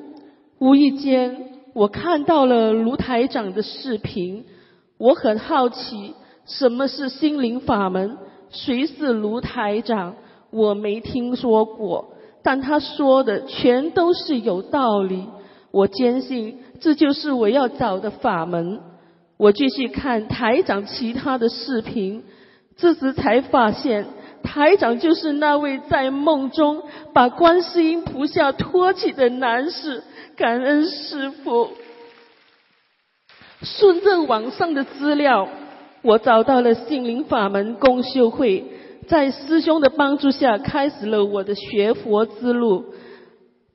[0.58, 4.44] 无意间，我看到了卢台长的视频，
[4.98, 6.14] 我很好奇
[6.44, 8.18] 什么是心灵法门，
[8.50, 10.16] 谁是卢台长？
[10.50, 12.13] 我没听说过，
[12.44, 15.26] 但他说的全都是有道理，
[15.72, 16.60] 我坚信。
[16.80, 18.80] 这就是我要找的法门。
[19.38, 22.22] 我继续看台长其他的视频，
[22.76, 24.06] 这时才发现
[24.42, 26.82] 台长就是那位在梦中
[27.14, 30.02] 把观世音菩萨托起的男士。
[30.36, 31.70] 感恩师父。
[33.62, 35.48] 顺着网上的资料，
[36.02, 38.64] 我找到了心灵法门共修会，
[39.04, 42.84] 在师兄的帮助下，开始了我的学佛之路。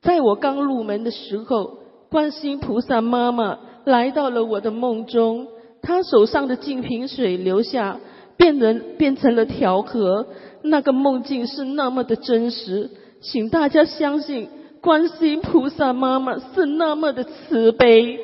[0.02, 1.78] 在我刚入门的时候。
[2.10, 5.46] 观世音菩萨妈妈来到了我的梦中，
[5.80, 8.00] 她手上的净瓶水流下，
[8.36, 10.26] 变成变成了条河。
[10.62, 14.48] 那个梦境是那么的真实，请大家相信，
[14.80, 18.18] 观世音菩萨妈妈是那么的慈悲。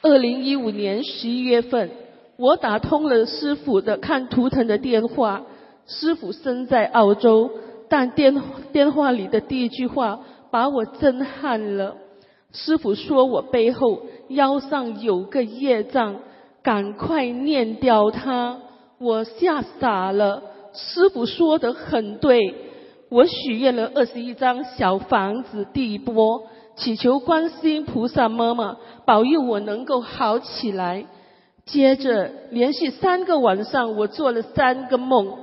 [0.00, 1.90] 二零一五年十一月份，
[2.36, 5.42] 我打通了师傅的看图腾的电话，
[5.86, 7.50] 师傅身在澳洲。
[7.88, 10.20] 但电电话里的第一句话
[10.50, 11.96] 把我震撼了。
[12.52, 16.16] 师傅说我背后腰上有个业障，
[16.62, 18.58] 赶快念掉它。
[18.98, 20.42] 我吓傻了。
[20.72, 22.54] 师傅说的很对，
[23.10, 26.44] 我许愿了二十一张小房子第一波，
[26.76, 31.04] 祈求观世音菩萨妈妈保佑我能够好起来。
[31.64, 35.38] 接着连续三个晚上，我做了三个梦。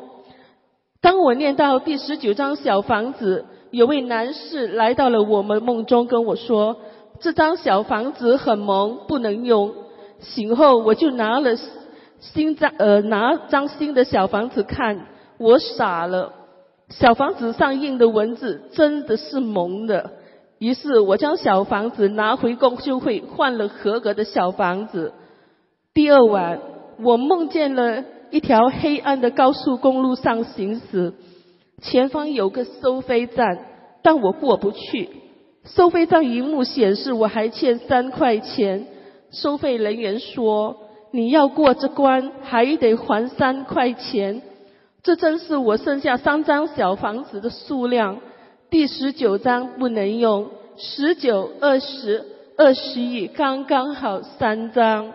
[1.02, 6.78] 当我念到第十九张小房子，有位男士来到了我们梦中，跟我说
[7.22, 9.74] ：“这张小房子很萌，不能用。”
[10.20, 11.52] 醒后我就拿了
[12.20, 15.08] 新张呃拿张新的小房子看，
[15.38, 16.34] 我傻了。
[16.90, 20.12] 小房子上印的文字真的是萌的，
[20.58, 25.14] 于是我将小房子拿回共修会换了合格的小房子。
[25.94, 26.60] 第二晚，
[27.02, 28.04] 我梦见了。
[28.32, 31.14] 一条黑暗的高速公路上行驶，
[31.82, 33.66] 前方有个收费站，
[34.04, 35.10] 但我过不去。
[35.66, 38.86] 收费站荧幕显示我还欠三块钱，
[39.32, 40.78] 收费人员说
[41.10, 44.44] 你要过这关还得还三块钱。
[45.02, 48.20] 这正是我剩下三张小房子的数量，
[48.70, 52.24] 第十九张不能用，十九、二十、
[52.58, 55.14] 二十一刚刚好三张。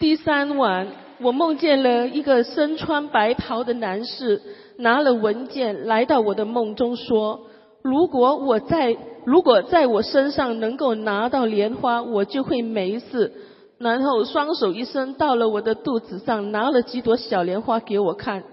[0.00, 0.88] 第三晚，
[1.20, 4.40] 我梦见了一个身穿白袍的男士，
[4.78, 7.42] 拿了文件来到我的梦中，说
[7.84, 8.96] ：“如果我在，
[9.26, 13.30] 如果在我身上能够拿到莲花，我就会没事。”
[13.76, 18.44] 然后双手一伸，到了我的肚子上，拿了几朵小莲花给我看，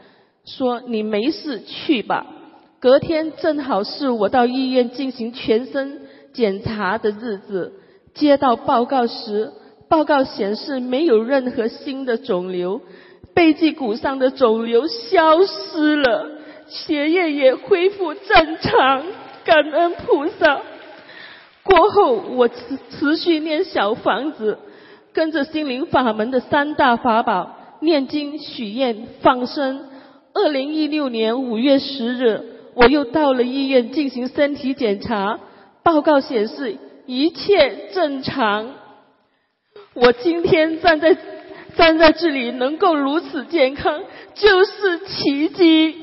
[0.43, 2.27] 说：“你没事，去吧。”
[2.81, 6.01] 隔天正好是我到医院进行全身
[6.33, 7.71] 检查的日子，
[8.13, 9.53] 接到报告时。
[9.89, 12.81] 报告显示没有任何新的肿瘤，
[13.33, 16.29] 背脊骨上的肿瘤消失了，
[16.67, 19.03] 血液也恢复正常。
[19.45, 20.61] 感恩菩萨，
[21.63, 22.55] 过后，我持
[22.89, 24.57] 持续念小房子，
[25.13, 29.85] 跟着心灵法门的三大法宝念经、许愿、放生。
[30.33, 32.43] 二零一六年五月十日，
[32.75, 35.39] 我又到了医院进行身体检查，
[35.81, 38.71] 报告显示一切正常。
[39.99, 41.17] 我今天站在
[41.75, 44.03] 站在这里能够如此健康，
[44.35, 45.95] 就是奇迹。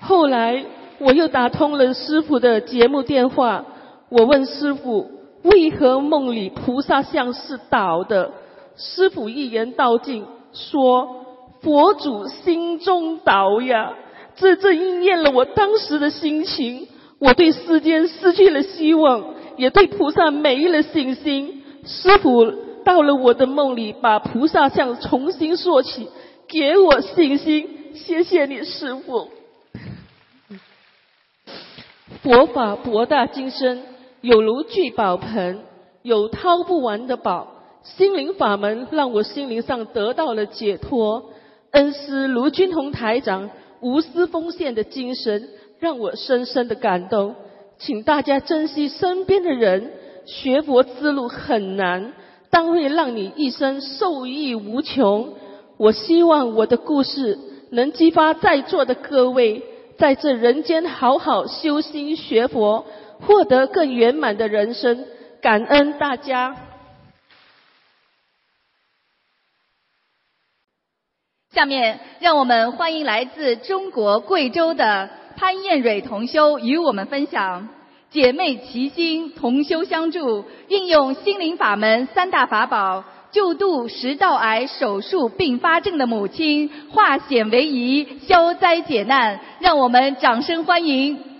[0.00, 0.64] 后来
[0.98, 3.64] 我又打通了师傅的节目电话，
[4.08, 5.08] 我问师傅
[5.44, 8.32] 为何梦里菩萨像是倒的，
[8.76, 10.26] 师傅一言道尽。
[10.52, 11.26] 说
[11.60, 13.94] 佛祖心中倒呀，
[14.34, 16.88] 这正应验了我当时的心情。
[17.18, 21.62] 我对世间失去了希望，也对菩萨没了信心。
[21.84, 22.52] 师傅
[22.84, 26.08] 到了我的梦里，把菩萨像重新说起，
[26.48, 27.68] 给我信心。
[27.94, 29.28] 谢谢你，师傅。
[32.22, 33.82] 佛法博大精深，
[34.20, 35.60] 有如聚宝盆，
[36.02, 37.52] 有掏不完的宝。
[37.82, 41.30] 心灵法门让我心灵上得到了解脱，
[41.70, 43.50] 恩师卢军宏台长
[43.80, 45.48] 无私奉献的精神
[45.78, 47.36] 让我深深的感动。
[47.78, 49.92] 请大家珍惜身边的人，
[50.24, 52.14] 学佛之路很难，
[52.50, 55.34] 但会让你一生受益无穷。
[55.76, 57.38] 我希望我的故事
[57.70, 59.62] 能激发在座的各位，
[59.98, 62.86] 在这人间好好修心学佛，
[63.20, 65.06] 获得更圆满的人生。
[65.42, 66.56] 感恩大家。
[71.52, 77.68] 下面，让我们欢迎来自中国贵州的潘艳蕊同修与我们分享
[78.10, 89.38] 姐妹齐心，同修相助，运用心灵法门三大法宝，救度食道癌手术并发症的母亲，化险为夷，消灾解难。
[89.60, 91.35] 让我们掌声欢迎。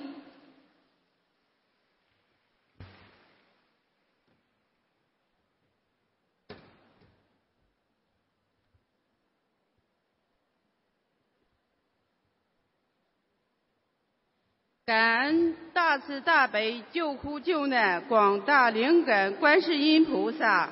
[14.87, 20.69] 感恩大慈大悲救苦救难广大灵感观世音菩萨，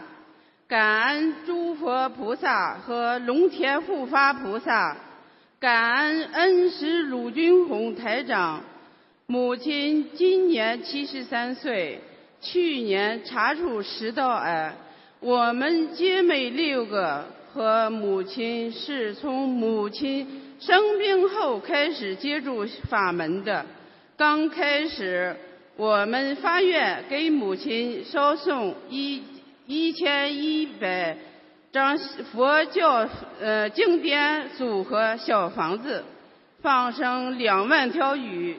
[0.69, 4.97] 感恩诸佛菩萨和龙天护法菩萨，
[5.59, 8.63] 感恩恩师鲁军红台长。
[9.27, 12.01] 母亲今年七十三岁，
[12.41, 14.77] 去年查出食道癌。
[15.19, 23.67] 我们姐妹六个和母亲是从母亲生病后开始接触法门的。
[24.17, 25.35] 刚开始，
[25.77, 29.21] 我们发愿给母亲烧送一
[29.67, 31.17] 一千一百
[31.73, 31.99] 张
[32.33, 33.09] 佛教
[33.41, 36.05] 呃经典组合小房子，
[36.63, 38.57] 放生两万条鱼。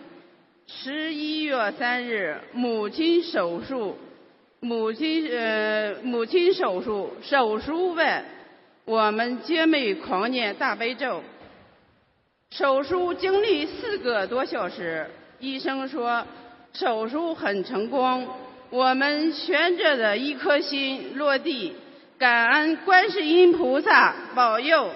[0.68, 3.98] 十一月三日，母亲手术，
[4.60, 8.26] 母亲呃母亲手术手术外，
[8.84, 11.24] 我们姐妹狂念大悲咒。
[12.50, 15.10] 手术经历四个多小时。
[15.40, 16.26] 医生说
[16.74, 18.28] 手术很成功，
[18.70, 21.74] 我们悬着的一颗心落地，
[22.18, 24.92] 感恩观世音菩萨保佑。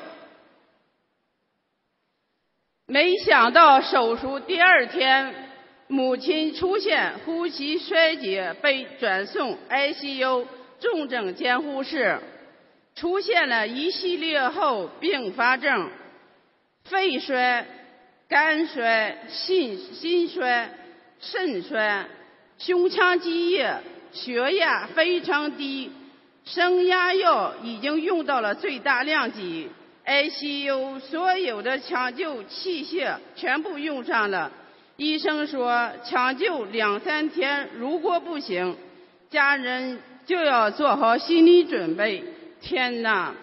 [2.85, 5.33] 没想到手术第二天，
[5.87, 10.45] 母亲出现呼吸衰竭，被转送 ICU
[10.79, 12.19] 重症监护室，
[12.95, 15.89] 出现了一系列后并发症，
[16.85, 17.65] 肺衰。
[18.29, 20.69] 肝衰、心心衰、
[21.19, 22.05] 肾衰、
[22.59, 23.75] 胸腔积液、
[24.11, 25.89] 血压非常低，
[26.45, 29.67] 升压药已经用到了最大量级
[30.05, 34.51] ，ICU 所有的抢救器械全部用上了。
[34.95, 38.77] 医生说抢救两三天，如果不行，
[39.31, 42.23] 家人就要做好心理准备。
[42.61, 43.33] 天哪！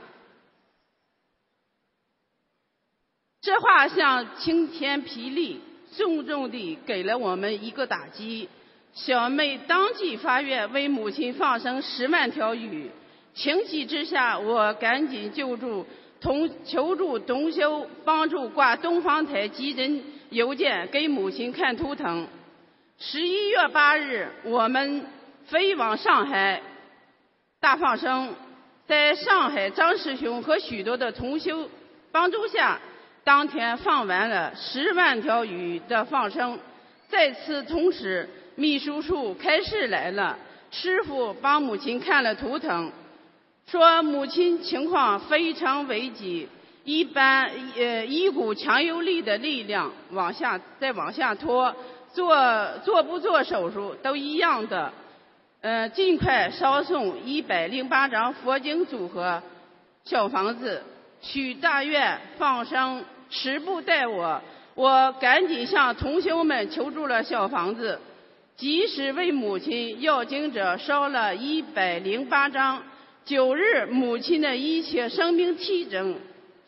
[3.46, 5.60] 这话像晴天霹雳，
[5.96, 8.48] 重重地给了我们一个打击。
[8.92, 12.90] 小妹当即发愿为母亲放生十万条鱼。
[13.34, 15.86] 情急之下，我赶紧救助
[16.20, 22.26] 同求助同修，帮助挂东方台急诊邮件给母亲看图腾。
[22.98, 25.06] 十一月八日，我们
[25.44, 26.60] 飞往上海
[27.60, 28.34] 大放生，
[28.88, 31.70] 在上海张师兄和许多的同修
[32.10, 32.80] 帮助下。
[33.26, 36.56] 当天放完了十万条鱼的放生，
[37.08, 40.38] 在此同时，秘书处开始来了。
[40.70, 42.92] 师傅帮母亲看了图腾，
[43.66, 46.48] 说母亲情况非常危急，
[46.84, 51.74] 一般呃一股强有力的力量往下再往下拖，
[52.12, 54.92] 做做不做手术都一样的。
[55.62, 59.42] 呃，尽快烧送一百零八张佛经组合
[60.04, 60.80] 小房子，
[61.20, 64.40] 许大愿放生，十步带我。
[64.74, 67.98] 我赶紧向同学们求助了小房子，
[68.56, 72.82] 及时为母亲要经者烧了一百零八张。
[73.24, 76.16] 九日，母亲的一切生命体征、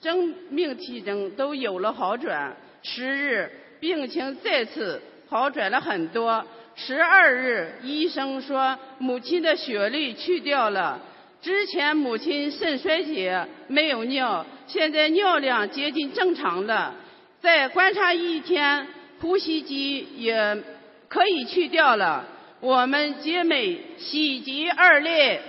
[0.02, 2.56] 生命体征都有了好转。
[2.82, 6.44] 十日，病情再次好转了很多。
[6.74, 10.98] 十二日，医生说母亲的血泪去掉了。
[11.42, 16.94] 之前母亲肾衰竭，没有尿，现在尿量接近正常了。
[17.40, 18.86] 再观察一天，
[19.20, 20.62] 呼吸机也
[21.08, 22.26] 可以去掉了。
[22.60, 25.40] 我们姐妹喜极而泪。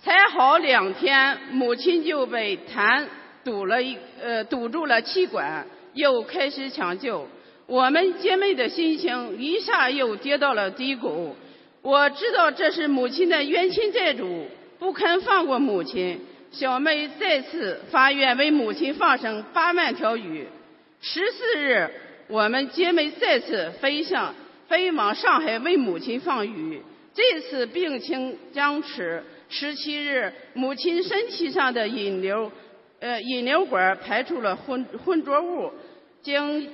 [0.00, 3.04] 才好两天，母亲就被痰
[3.44, 7.26] 堵了一呃堵住了气管，又开始抢救。
[7.66, 11.34] 我们姐妹的心情一下又跌到了低谷。
[11.82, 14.46] 我知道这是母亲的冤亲债主，
[14.78, 16.20] 不肯放过母亲。
[16.50, 20.46] 小妹再次发愿为母亲放生八万条鱼。
[21.00, 21.90] 十四日，
[22.28, 24.34] 我们姐妹再次飞向
[24.66, 26.82] 飞往上海为母亲放鱼。
[27.14, 29.22] 这次病情僵持。
[29.50, 32.50] 十七日，母亲身体上的引流，
[33.00, 35.70] 呃，引流管排出了浑浑浊物。
[36.22, 36.70] 经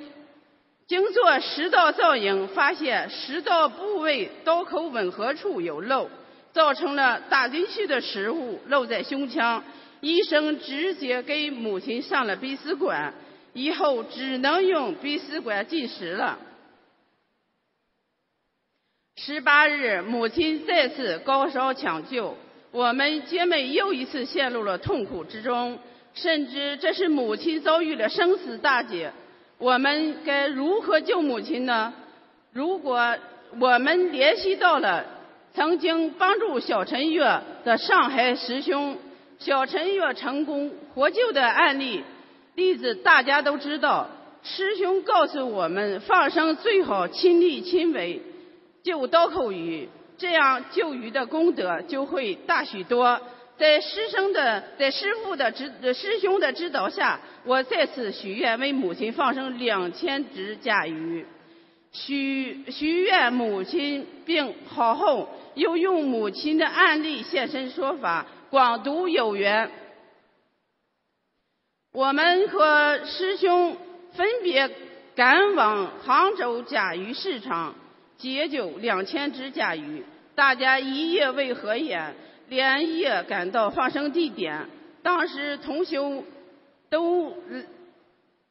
[0.87, 6.09] 经做食道造影，发现食道部位刀口吻合处有漏。
[6.55, 9.65] 造成了大进去的食物漏在胸腔，
[10.01, 13.13] 医生直接给母亲上了鼻饲管，
[13.53, 16.39] 以后只能用鼻饲管进食了。
[19.17, 22.37] 十八日，母亲再次高烧抢救，
[22.71, 25.81] 我们姐妹又一次陷入了痛苦之中，
[26.15, 29.13] 甚至这是母亲遭遇了生死大劫。
[29.59, 31.93] 我们该如何救母亲呢？
[32.53, 33.17] 如果
[33.59, 35.05] 我们联系到了。
[35.55, 38.99] 曾经帮助小陈月的上海师兄，
[39.39, 42.03] 小陈月成功获救的案例
[42.57, 44.09] 例子大家都知道。
[44.43, 48.21] 师兄告诉我们，放生最好亲力亲为，
[48.83, 49.89] 救刀口鱼，
[50.19, 53.21] 这样救鱼的功德就会大许多。
[53.57, 61.25] 在师生的在师傅的指师兄的指导下，我再次许愿为母亲放生两千只甲鱼。
[61.95, 65.31] 许许愿母亲病好后。
[65.55, 69.71] 又用母亲的案例现身说法，广度有缘。
[71.93, 73.77] 我们和师兄
[74.15, 74.69] 分别
[75.15, 77.77] 赶往杭州甲鱼市场
[78.19, 82.17] 解救两千只甲鱼，大家一夜未合眼，
[82.49, 84.67] 连夜赶到放生地点。
[85.05, 86.25] 当时同修
[86.91, 87.33] 都，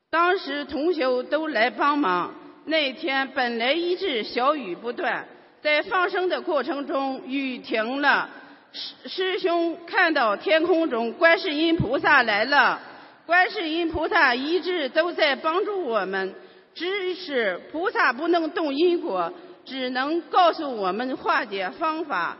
[0.09, 2.33] 当时同修都来帮忙。
[2.65, 5.25] 那天本来一直小雨不断。
[5.61, 8.29] 在放生的过程中，雨停了。
[8.73, 12.81] 师师兄看到天空中观世音菩萨来了，
[13.25, 16.33] 观世音菩萨一直都在帮助我们。
[16.75, 19.31] 只是菩萨不能动因果，
[19.63, 22.37] 只能告诉我们化解方法。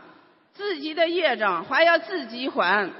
[0.52, 2.90] 自己的业障还要自己还。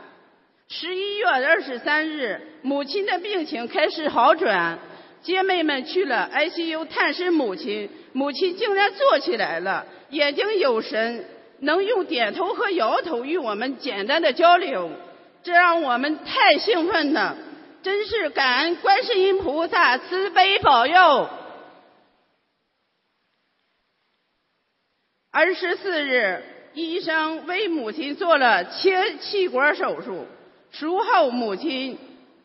[0.69, 4.79] 十一月二十三日，母亲的病情开始好转，
[5.25, 9.87] 姐妹们去了 ICU 探视母亲，母亲竟然坐起来了。
[10.11, 11.25] 眼睛有神，
[11.61, 14.91] 能用点头和摇头与我们简单的交流，
[15.43, 17.37] 这让我们太兴奋了，
[17.83, 21.29] 真是感恩观世音菩萨慈悲保佑。
[25.33, 26.43] 二十四日，
[26.75, 30.27] 医生为母亲做了切气管手术，
[30.71, 31.99] 术后母亲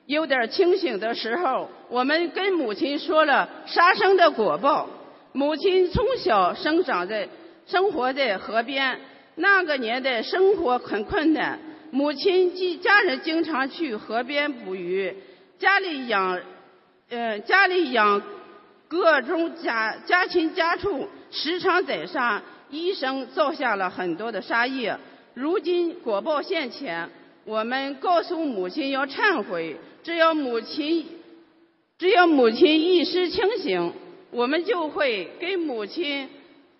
[0.10, 4.89] 有点清醒的时候，我们跟母亲说了杀生的果报。
[5.34, 7.30] 母亲从小生长在。
[7.68, 8.99] 生活在河边，
[9.36, 11.60] 那个年代生活很困难，
[11.91, 15.16] 母亲及家人经常去河边捕鱼，
[15.60, 16.41] 家里养，
[17.12, 18.20] 呃，家里养
[18.88, 22.41] 各种家家禽家畜，时常宰杀，
[22.72, 24.97] 医生造下了很多的杀业。
[25.36, 27.07] 如今果报现前，
[27.45, 31.06] 我们告诉母亲要忏悔，只要母亲，
[31.97, 33.93] 只要母亲意识清醒，
[34.32, 36.30] 我们就会给母亲。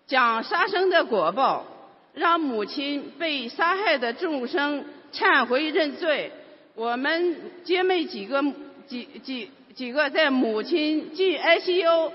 [0.06, 1.64] 讲杀生的果报，
[2.14, 6.32] 让母亲被杀害的众生忏悔认罪。
[6.74, 8.42] 我们姐妹几个
[8.88, 12.10] 几几几个在母亲进 ICU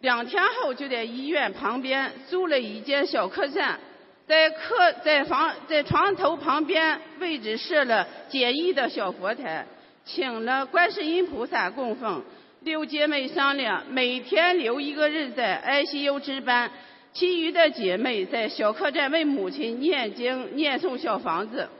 [0.00, 3.80] 两天后，就在医院旁边租了一间小客栈，
[4.26, 9.66] 在客在房在床头旁边位置设了简易的小佛台，
[10.04, 12.22] 请了观世音菩萨供奉。
[12.60, 16.70] 六姐妹商量，每天留一个人在 ICU 值班，
[17.14, 21.70] 其余的姐妹在小客栈为母亲念经、念诵小房子。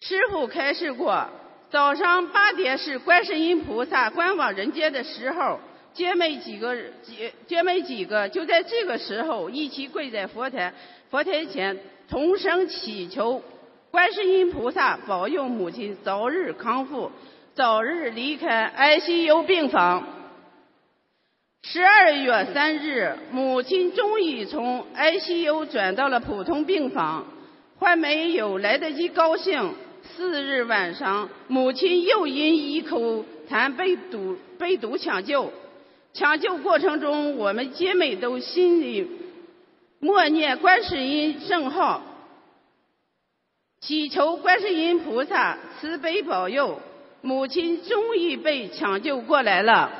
[0.00, 1.28] 师傅开示过，
[1.70, 5.60] 早上八点是观世音菩萨观往人间的时候，
[5.92, 6.74] 姐妹几个
[7.04, 10.74] 姐姐妹几个就在这个时候一起跪在佛台
[11.08, 11.78] 佛台前，
[12.08, 13.40] 同声祈求
[13.94, 17.12] 观世音菩萨保佑母亲早日康复，
[17.54, 20.02] 早日离开 ICU 病房。
[21.62, 27.24] 十二月三日，母亲终于从 ICU 转到了普通病房，
[27.78, 29.74] 还没有来得及高兴。
[30.02, 35.52] 四日晚上，母亲又因一口痰被堵被堵抢救。
[36.12, 39.08] 抢救过程中，我们姐妹都心里
[40.00, 42.02] 默念观世音圣号，
[43.86, 46.80] 祈求观世音菩萨慈悲保佑。
[47.20, 49.90] 母亲终于被抢救过来了。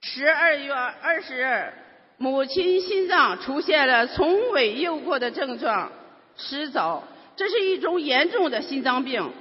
[0.00, 1.72] 十二月二十日，
[2.16, 5.90] 母亲心脏出现了从未有过的症状
[6.36, 7.02] 迟早。
[7.34, 9.32] 这是一种严重的心脏病，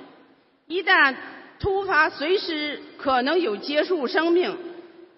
[0.65, 1.15] 一旦
[1.59, 4.57] 突发，随时可能有结束生命。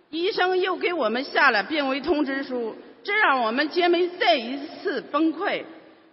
[0.09, 5.63] 医生又给我们下了病危通知书，这让我们姐妹再一次崩溃，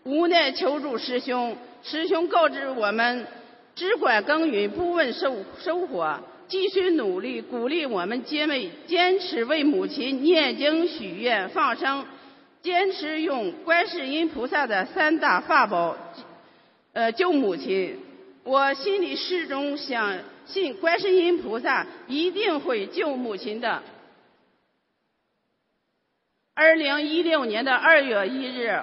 [0.09, 1.54] 无奈求助师兄。
[1.82, 3.26] 师兄告知我们，
[3.74, 12.06] 只管耕耘，不问收收获，继续努力，鼓励我们姐妹坚持为母亲念经、许愿、放生，
[12.62, 15.96] 坚持用观世音菩萨的三大法宝。
[16.94, 17.98] 呃，救母亲，
[18.44, 23.82] 我心里始终相信观世音菩萨一定会救母亲的。
[26.54, 28.80] 二零一六年的二月一日，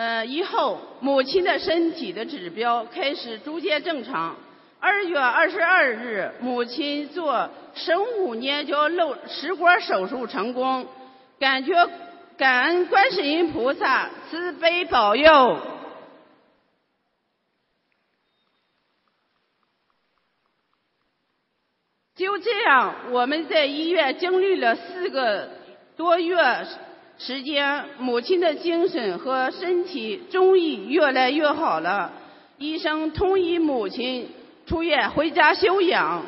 [0.00, 4.34] 呃，以后母亲的身体的指标开始逐渐正常。
[4.78, 10.86] 二月二十二日，母亲做生物粘胶漏食管手术成功，
[11.38, 11.74] 感觉
[12.38, 15.58] 感恩观世音菩萨慈悲保佑。
[22.14, 25.50] 就这样，我们在医院经历了四个
[25.98, 26.38] 多月
[27.22, 32.10] 时间，母亲的精神和身体终于越来越好了。
[32.56, 34.26] 医生同意母亲
[34.64, 36.22] 出院回家休养。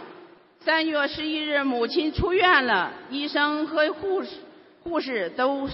[0.61, 4.29] 三月十一日，母亲出院了，医生和护士
[4.85, 5.67] 护士都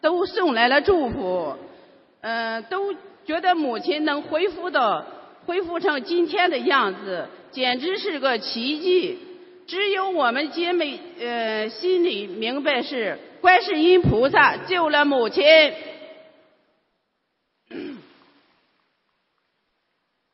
[0.00, 1.56] 都送来了祝福，
[2.20, 2.94] 嗯，都
[3.26, 5.04] 觉得母亲能恢复到
[5.44, 9.18] 恢复成今天的样子，简直是个奇迹。
[9.66, 15.44] 只有我们姐妹呃心里明白是观世音菩萨救了母亲。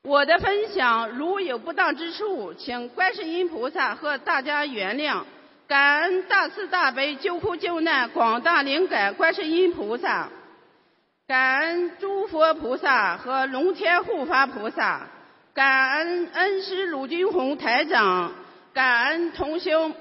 [0.02, 5.24] 我的分享如有不当之处，请观世音菩萨和大家原谅。
[5.66, 10.30] 感恩大慈大悲救苦救难广大灵感观世音菩萨，
[11.26, 15.06] 感恩诸佛菩萨和龙天护法菩萨，
[15.52, 18.32] 感恩恩师鲁军宏台长。
[18.72, 19.92] 感恩同修。